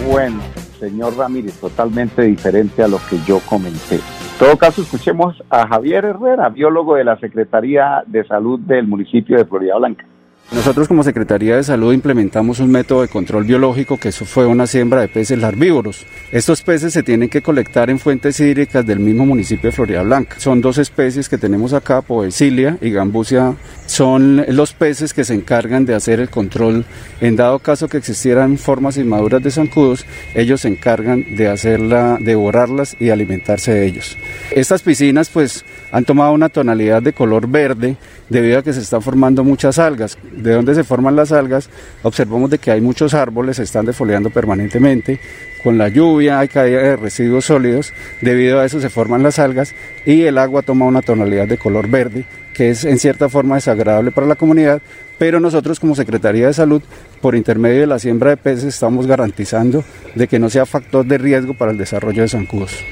Bueno, 0.08 0.40
señor 0.78 1.16
Ramírez, 1.16 1.58
totalmente 1.60 2.22
diferente 2.22 2.82
a 2.82 2.88
lo 2.88 2.98
que 3.10 3.18
yo 3.26 3.40
comenté. 3.40 3.96
En 3.96 4.38
todo 4.38 4.56
caso, 4.56 4.82
escuchemos 4.82 5.42
a 5.50 5.66
Javier 5.66 6.04
Herrera, 6.04 6.48
biólogo 6.48 6.94
de 6.94 7.04
la 7.04 7.18
Secretaría 7.18 8.04
de 8.06 8.24
Salud 8.24 8.60
del 8.60 8.86
municipio 8.86 9.36
de 9.36 9.44
Florida 9.44 9.76
Blanca. 9.76 10.06
Nosotros 10.52 10.86
como 10.86 11.02
Secretaría 11.02 11.56
de 11.56 11.64
Salud 11.64 11.92
implementamos 11.92 12.60
un 12.60 12.70
método 12.70 13.02
de 13.02 13.08
control 13.08 13.44
biológico 13.44 13.98
que 13.98 14.10
eso 14.10 14.24
fue 14.24 14.46
una 14.46 14.68
siembra 14.68 15.00
de 15.00 15.08
peces 15.08 15.38
larvívoros. 15.38 16.06
Estos 16.30 16.62
peces 16.62 16.92
se 16.92 17.02
tienen 17.02 17.28
que 17.28 17.42
colectar 17.42 17.90
en 17.90 17.98
fuentes 17.98 18.38
hídricas 18.38 18.86
del 18.86 19.00
mismo 19.00 19.26
municipio 19.26 19.70
de 19.70 19.76
Florida 19.76 20.02
Blanca. 20.02 20.36
Son 20.38 20.60
dos 20.60 20.78
especies 20.78 21.28
que 21.28 21.36
tenemos 21.36 21.72
acá, 21.72 22.00
Poecilia 22.00 22.78
y 22.80 22.90
Gambusia. 22.90 23.56
Son 23.86 24.44
los 24.48 24.72
peces 24.72 25.12
que 25.12 25.24
se 25.24 25.34
encargan 25.34 25.84
de 25.84 25.94
hacer 25.94 26.20
el 26.20 26.30
control. 26.30 26.84
En 27.20 27.34
dado 27.34 27.58
caso 27.58 27.88
que 27.88 27.96
existieran 27.96 28.56
formas 28.56 28.98
inmaduras 28.98 29.42
de 29.42 29.50
zancudos, 29.50 30.06
ellos 30.34 30.60
se 30.60 30.68
encargan 30.68 31.24
de 31.36 31.48
hacerla, 31.48 32.18
devorarlas 32.20 32.96
y 33.00 33.10
alimentarse 33.10 33.72
de 33.72 33.86
ellos. 33.86 34.16
Estas 34.52 34.82
piscinas 34.82 35.28
pues 35.28 35.64
han 35.96 36.04
tomado 36.04 36.34
una 36.34 36.50
tonalidad 36.50 37.02
de 37.02 37.14
color 37.14 37.48
verde 37.48 37.96
debido 38.28 38.58
a 38.58 38.62
que 38.62 38.74
se 38.74 38.80
están 38.80 39.00
formando 39.00 39.42
muchas 39.44 39.78
algas. 39.78 40.18
¿De 40.30 40.52
dónde 40.52 40.74
se 40.74 40.84
forman 40.84 41.16
las 41.16 41.32
algas? 41.32 41.70
Observamos 42.02 42.50
de 42.50 42.58
que 42.58 42.70
hay 42.70 42.82
muchos 42.82 43.14
árboles, 43.14 43.56
se 43.56 43.62
están 43.62 43.86
defoliando 43.86 44.28
permanentemente. 44.28 45.18
Con 45.64 45.78
la 45.78 45.88
lluvia 45.88 46.38
hay 46.38 46.48
caída 46.48 46.82
de 46.82 46.96
residuos 46.96 47.46
sólidos, 47.46 47.94
debido 48.20 48.60
a 48.60 48.66
eso 48.66 48.78
se 48.78 48.90
forman 48.90 49.22
las 49.22 49.38
algas 49.38 49.74
y 50.04 50.24
el 50.24 50.36
agua 50.36 50.60
toma 50.60 50.84
una 50.84 51.00
tonalidad 51.00 51.48
de 51.48 51.56
color 51.56 51.88
verde, 51.88 52.26
que 52.52 52.68
es 52.68 52.84
en 52.84 52.98
cierta 52.98 53.30
forma 53.30 53.54
desagradable 53.54 54.12
para 54.12 54.26
la 54.26 54.36
comunidad, 54.36 54.82
pero 55.16 55.40
nosotros 55.40 55.80
como 55.80 55.94
Secretaría 55.94 56.48
de 56.48 56.52
Salud, 56.52 56.82
por 57.22 57.34
intermedio 57.34 57.80
de 57.80 57.86
la 57.86 57.98
siembra 57.98 58.28
de 58.28 58.36
peces, 58.36 58.64
estamos 58.64 59.06
garantizando 59.06 59.82
de 60.14 60.28
que 60.28 60.38
no 60.38 60.50
sea 60.50 60.66
factor 60.66 61.06
de 61.06 61.16
riesgo 61.16 61.54
para 61.54 61.72
el 61.72 61.78
desarrollo 61.78 62.20
de 62.20 62.28
zancudos. 62.28 62.84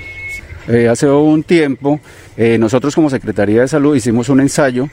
Eh, 0.67 0.89
hace 0.89 1.11
un 1.11 1.43
tiempo 1.43 2.01
eh, 2.39 2.57
nosotros 2.57 2.95
como 2.95 3.11
Secretaría 3.11 3.61
de 3.61 3.69
Salud 3.69 3.95
hicimos 3.95 4.31
un 4.31 4.41
ensayo, 4.41 4.89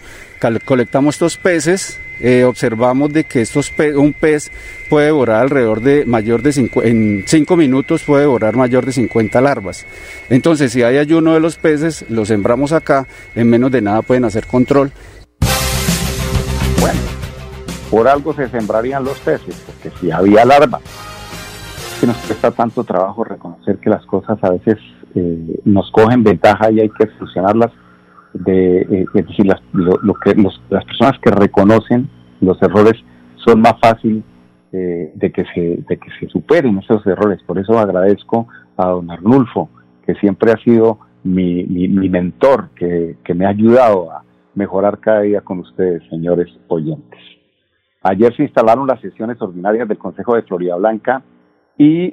colectamos 0.65 1.15
estos 1.15 1.37
peces, 1.37 1.97
eh, 2.19 2.43
observamos 2.43 3.13
de 3.13 3.23
que 3.23 3.41
estos 3.41 3.71
un 3.95 4.11
pez 4.13 4.51
puede 4.89 5.07
devorar 5.07 5.41
alrededor 5.41 5.81
de 5.81 6.05
mayor 6.05 6.41
de 6.41 6.69
en 6.83 7.23
5 7.25 7.55
minutos 7.55 8.03
puede 8.03 8.23
devorar 8.23 8.57
mayor 8.57 8.85
de 8.85 8.91
50 8.91 9.39
larvas. 9.39 9.85
Entonces 10.29 10.73
si 10.73 10.83
hay 10.83 10.97
ayuno 10.97 11.33
de 11.33 11.39
los 11.39 11.55
peces, 11.55 12.05
los 12.09 12.27
sembramos 12.27 12.73
acá, 12.73 13.07
en 13.33 13.49
menos 13.49 13.71
de 13.71 13.81
nada 13.81 14.01
pueden 14.01 14.25
hacer 14.25 14.47
control. 14.47 14.91
Bueno, 16.81 16.99
por 17.89 18.09
algo 18.09 18.33
se 18.33 18.49
sembrarían 18.49 19.05
los 19.05 19.17
peces, 19.19 19.55
porque 19.65 19.89
si 20.01 20.11
había 20.11 20.43
larvas, 20.43 20.81
que 22.01 22.07
nos 22.07 22.17
cuesta 22.17 22.51
tanto 22.51 22.83
trabajo 22.83 23.23
reconocer 23.23 23.77
que 23.77 23.89
las 23.89 24.05
cosas 24.05 24.37
a 24.43 24.49
veces 24.49 24.77
eh, 25.15 25.59
nos 25.65 25.91
cogen 25.91 26.23
ventaja 26.23 26.71
y 26.71 26.79
hay 26.79 26.89
que 26.89 27.07
solucionarlas. 27.17 27.71
De, 28.33 28.81
eh, 28.81 29.05
es 29.13 29.27
decir, 29.27 29.45
las, 29.45 29.61
lo, 29.73 30.13
que 30.13 30.33
las 30.69 30.85
personas 30.85 31.19
que 31.21 31.31
reconocen 31.31 32.09
los 32.39 32.61
errores 32.61 32.93
son 33.35 33.59
más 33.59 33.73
fácil 33.81 34.23
eh, 34.71 35.11
de, 35.15 35.31
que 35.33 35.43
se, 35.53 35.83
de 35.87 35.97
que 35.97 36.09
se 36.19 36.27
superen 36.29 36.77
esos 36.77 37.05
errores. 37.05 37.43
Por 37.43 37.59
eso 37.59 37.77
agradezco 37.77 38.47
a 38.77 38.87
don 38.87 39.11
Arnulfo, 39.11 39.69
que 40.05 40.15
siempre 40.15 40.53
ha 40.53 40.57
sido 40.63 40.99
mi, 41.23 41.65
mi, 41.65 42.09
mentor, 42.09 42.69
que, 42.75 43.17
que 43.23 43.33
me 43.33 43.45
ha 43.45 43.49
ayudado 43.49 44.11
a 44.11 44.23
mejorar 44.55 44.99
cada 44.99 45.21
día 45.21 45.41
con 45.41 45.59
ustedes, 45.59 46.01
señores 46.09 46.47
oyentes. 46.67 47.19
Ayer 48.01 48.35
se 48.35 48.43
instalaron 48.43 48.87
las 48.87 49.01
sesiones 49.01 49.41
ordinarias 49.41 49.87
del 49.87 49.97
Consejo 49.97 50.35
de 50.35 50.43
Florida 50.43 50.75
Blanca 50.77 51.21
y 51.77 52.11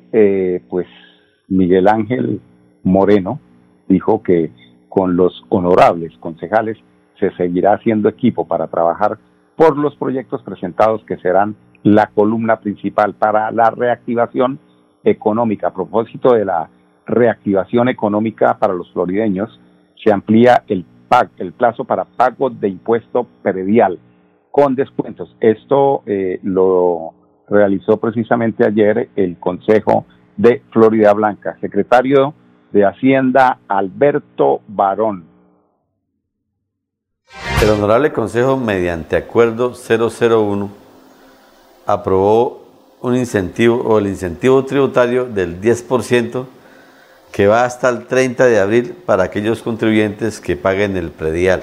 pues 0.68 0.86
Miguel 1.48 1.88
Ángel 1.88 2.40
Moreno 2.82 3.40
dijo 3.88 4.22
que 4.22 4.50
con 4.88 5.16
los 5.16 5.44
honorables 5.48 6.16
concejales 6.18 6.76
se 7.18 7.30
seguirá 7.32 7.74
haciendo 7.74 8.08
equipo 8.08 8.46
para 8.46 8.68
trabajar 8.68 9.18
por 9.56 9.76
los 9.76 9.96
proyectos 9.96 10.42
presentados 10.42 11.04
que 11.04 11.16
serán 11.18 11.56
la 11.82 12.06
columna 12.06 12.60
principal 12.60 13.14
para 13.14 13.50
la 13.50 13.70
reactivación 13.70 14.58
económica. 15.04 15.68
A 15.68 15.74
propósito 15.74 16.34
de 16.34 16.44
la 16.44 16.68
reactivación 17.06 17.88
económica 17.88 18.58
para 18.58 18.74
los 18.74 18.90
florideños, 18.92 19.60
se 20.02 20.12
amplía 20.12 20.62
el, 20.68 20.84
el 21.38 21.52
plazo 21.52 21.84
para 21.84 22.04
pago 22.04 22.50
de 22.50 22.68
impuesto 22.68 23.26
predial 23.42 23.98
con 24.50 24.74
descuentos. 24.74 25.34
Esto 25.40 26.02
eh, 26.06 26.40
lo 26.42 27.14
realizó 27.48 27.96
precisamente 27.96 28.66
ayer 28.66 29.08
el 29.16 29.38
Consejo 29.38 30.04
de 30.36 30.62
Florida 30.70 31.12
Blanca. 31.14 31.56
Secretario 31.60 32.34
de 32.72 32.84
Hacienda, 32.84 33.58
Alberto 33.68 34.60
Barón. 34.66 35.24
El 37.62 37.70
Honorable 37.70 38.12
Consejo, 38.12 38.56
mediante 38.56 39.16
Acuerdo 39.16 39.72
001, 39.74 40.70
aprobó 41.86 42.66
un 43.00 43.16
incentivo 43.16 43.82
o 43.82 43.98
el 43.98 44.06
incentivo 44.06 44.64
tributario 44.64 45.26
del 45.26 45.60
10% 45.60 46.46
que 47.32 47.46
va 47.46 47.64
hasta 47.64 47.88
el 47.88 48.06
30 48.06 48.46
de 48.46 48.58
abril 48.58 48.96
para 49.04 49.24
aquellos 49.24 49.62
contribuyentes 49.62 50.40
que 50.40 50.56
paguen 50.56 50.96
el 50.96 51.10
predial. 51.10 51.62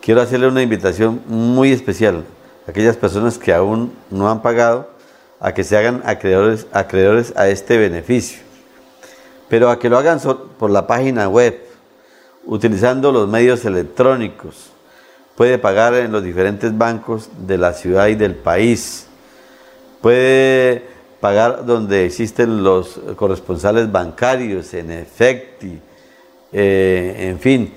Quiero 0.00 0.20
hacerle 0.20 0.48
una 0.48 0.62
invitación 0.62 1.22
muy 1.26 1.72
especial 1.72 2.24
a 2.66 2.70
aquellas 2.70 2.96
personas 2.96 3.38
que 3.38 3.52
aún 3.52 3.92
no 4.10 4.30
han 4.30 4.42
pagado 4.42 4.90
a 5.40 5.52
que 5.52 5.64
se 5.64 5.76
hagan 5.76 6.02
acreedores, 6.04 6.66
acreedores 6.72 7.36
a 7.36 7.48
este 7.48 7.78
beneficio, 7.78 8.40
pero 9.48 9.70
a 9.70 9.78
que 9.78 9.88
lo 9.88 9.98
hagan 9.98 10.20
por 10.58 10.70
la 10.70 10.86
página 10.86 11.28
web, 11.28 11.58
utilizando 12.44 13.12
los 13.12 13.28
medios 13.28 13.64
electrónicos. 13.64 14.70
Puede 15.36 15.58
pagar 15.58 15.94
en 15.94 16.12
los 16.12 16.22
diferentes 16.22 16.76
bancos 16.76 17.30
de 17.46 17.58
la 17.58 17.72
ciudad 17.72 18.08
y 18.08 18.14
del 18.14 18.34
país. 18.34 19.06
Puede 20.00 20.82
pagar 21.20 21.64
donde 21.64 22.04
existen 22.04 22.62
los 22.62 23.00
corresponsales 23.16 23.90
bancarios, 23.90 24.74
en 24.74 24.90
efecti, 24.90 25.80
eh, 26.52 27.28
en 27.30 27.38
fin. 27.38 27.72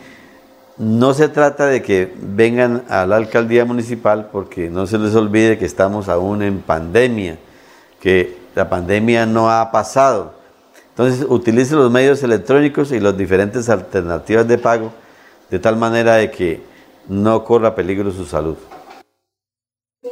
No 0.77 1.13
se 1.13 1.27
trata 1.27 1.67
de 1.67 1.81
que 1.81 2.11
vengan 2.19 2.83
a 2.89 3.05
la 3.05 3.17
alcaldía 3.17 3.65
municipal 3.65 4.29
porque 4.31 4.69
no 4.69 4.87
se 4.87 4.97
les 4.97 5.13
olvide 5.13 5.57
que 5.57 5.65
estamos 5.65 6.09
aún 6.09 6.41
en 6.41 6.61
pandemia, 6.61 7.37
que 7.99 8.37
la 8.55 8.69
pandemia 8.69 9.25
no 9.25 9.51
ha 9.51 9.71
pasado. 9.71 10.40
Entonces 10.91 11.25
utilice 11.27 11.75
los 11.75 11.89
medios 11.89 12.21
electrónicos 12.23 12.91
y 12.91 12.99
las 12.99 13.17
diferentes 13.17 13.69
alternativas 13.69 14.47
de 14.47 14.57
pago 14.57 14.91
de 15.49 15.59
tal 15.59 15.77
manera 15.77 16.15
de 16.15 16.31
que 16.31 16.61
no 17.07 17.43
corra 17.43 17.75
peligro 17.75 18.11
su 18.11 18.25
salud. 18.25 18.57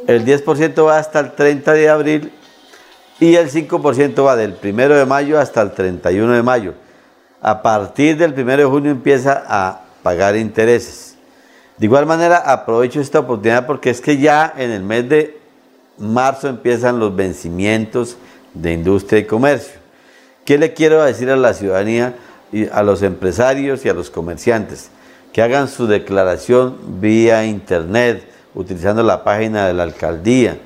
El 0.06 0.24
10% 0.24 0.86
va 0.86 0.98
hasta 0.98 1.20
el 1.20 1.32
30 1.32 1.72
de 1.72 1.88
abril 1.88 2.32
y 3.18 3.34
el 3.34 3.50
5% 3.50 4.24
va 4.24 4.36
del 4.36 4.56
1 4.62 4.88
de 4.94 5.06
mayo 5.06 5.38
hasta 5.38 5.62
el 5.62 5.72
31 5.72 6.32
de 6.32 6.42
mayo. 6.42 6.74
A 7.42 7.62
partir 7.62 8.16
del 8.16 8.32
1 8.32 8.56
de 8.56 8.64
junio 8.64 8.90
empieza 8.90 9.44
a 9.46 9.82
pagar 10.02 10.36
intereses. 10.36 11.16
De 11.76 11.86
igual 11.86 12.06
manera, 12.06 12.38
aprovecho 12.38 13.00
esta 13.00 13.20
oportunidad 13.20 13.66
porque 13.66 13.90
es 13.90 14.00
que 14.00 14.18
ya 14.18 14.52
en 14.56 14.70
el 14.70 14.82
mes 14.82 15.08
de 15.08 15.40
marzo 15.98 16.48
empiezan 16.48 16.98
los 16.98 17.14
vencimientos 17.14 18.16
de 18.52 18.72
industria 18.72 19.20
y 19.20 19.24
comercio. 19.24 19.79
¿Qué 20.44 20.58
le 20.58 20.72
quiero 20.74 21.02
decir 21.02 21.30
a 21.30 21.36
la 21.36 21.54
ciudadanía, 21.54 22.14
y 22.52 22.66
a 22.66 22.82
los 22.82 23.02
empresarios 23.02 23.84
y 23.84 23.88
a 23.88 23.94
los 23.94 24.10
comerciantes? 24.10 24.90
Que 25.32 25.42
hagan 25.42 25.68
su 25.68 25.86
declaración 25.86 27.00
vía 27.00 27.44
internet, 27.44 28.24
utilizando 28.54 29.02
la 29.02 29.22
página 29.22 29.66
de 29.66 29.74
la 29.74 29.84
alcaldía. 29.84 30.58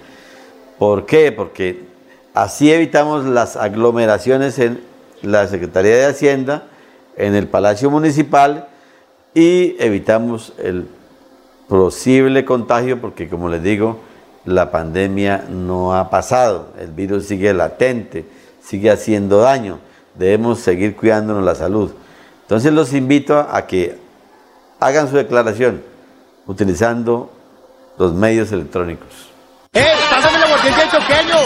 ¿Por 0.78 1.04
qué? 1.04 1.32
Porque 1.32 1.94
Así 2.34 2.72
evitamos 2.72 3.24
las 3.26 3.54
aglomeraciones 3.54 4.58
en 4.58 4.80
la 5.22 5.46
Secretaría 5.46 5.94
de 5.94 6.06
Hacienda, 6.06 6.64
en 7.16 7.37
el 7.37 7.46
Palacio 7.46 7.92
Municipal 7.92 8.66
y 9.34 9.76
evitamos 9.78 10.52
el 10.58 10.88
posible 11.68 12.44
contagio 12.44 13.00
porque 13.00 13.28
como 13.28 13.48
les 13.48 13.62
digo, 13.62 14.00
la 14.46 14.72
pandemia 14.72 15.44
no 15.48 15.94
ha 15.94 16.10
pasado, 16.10 16.70
el 16.80 16.90
virus 16.90 17.26
sigue 17.26 17.54
latente, 17.54 18.24
sigue 18.64 18.90
haciendo 18.90 19.40
daño, 19.40 19.79
debemos 20.14 20.61
seguir 20.61 20.96
cuidándonos 20.96 21.44
la 21.44 21.55
salud. 21.55 21.92
Entonces 22.42 22.72
los 22.72 22.92
invito 22.92 23.38
a 23.38 23.66
que 23.66 23.98
hagan 24.81 25.09
su 25.09 25.16
declaración 25.16 25.83
utilizando 26.46 27.31
los 27.98 28.12
medios 28.12 28.53
electrónicos. 28.53 29.09
¡Eh! 29.72 29.92
¡Pásame 30.11 30.38
la 30.38 30.46
pequeño! 30.57 31.37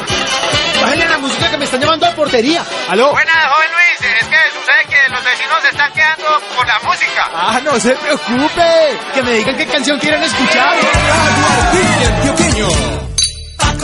Bájenle 0.82 1.08
la 1.08 1.18
música 1.18 1.50
que 1.50 1.56
me 1.56 1.64
están 1.64 1.80
llamando 1.80 2.06
a 2.06 2.10
portería. 2.14 2.62
¿Aló? 2.88 3.10
Buenas, 3.10 3.34
joven 3.34 3.70
Luis. 3.72 4.12
Es 4.20 4.28
que 4.28 4.36
sucede 4.52 4.84
que 4.88 5.10
los 5.10 5.24
vecinos 5.24 5.62
se 5.62 5.68
están 5.68 5.92
quedando 5.92 6.40
por 6.56 6.66
la 6.66 6.78
música. 6.80 7.30
Ah, 7.32 7.60
no 7.64 7.80
se 7.80 7.94
preocupe. 7.94 8.98
Que 9.14 9.22
me 9.22 9.32
digan 9.32 9.56
qué 9.56 9.66
canción 9.66 9.98
quieren 9.98 10.22
escuchar. 10.22 10.76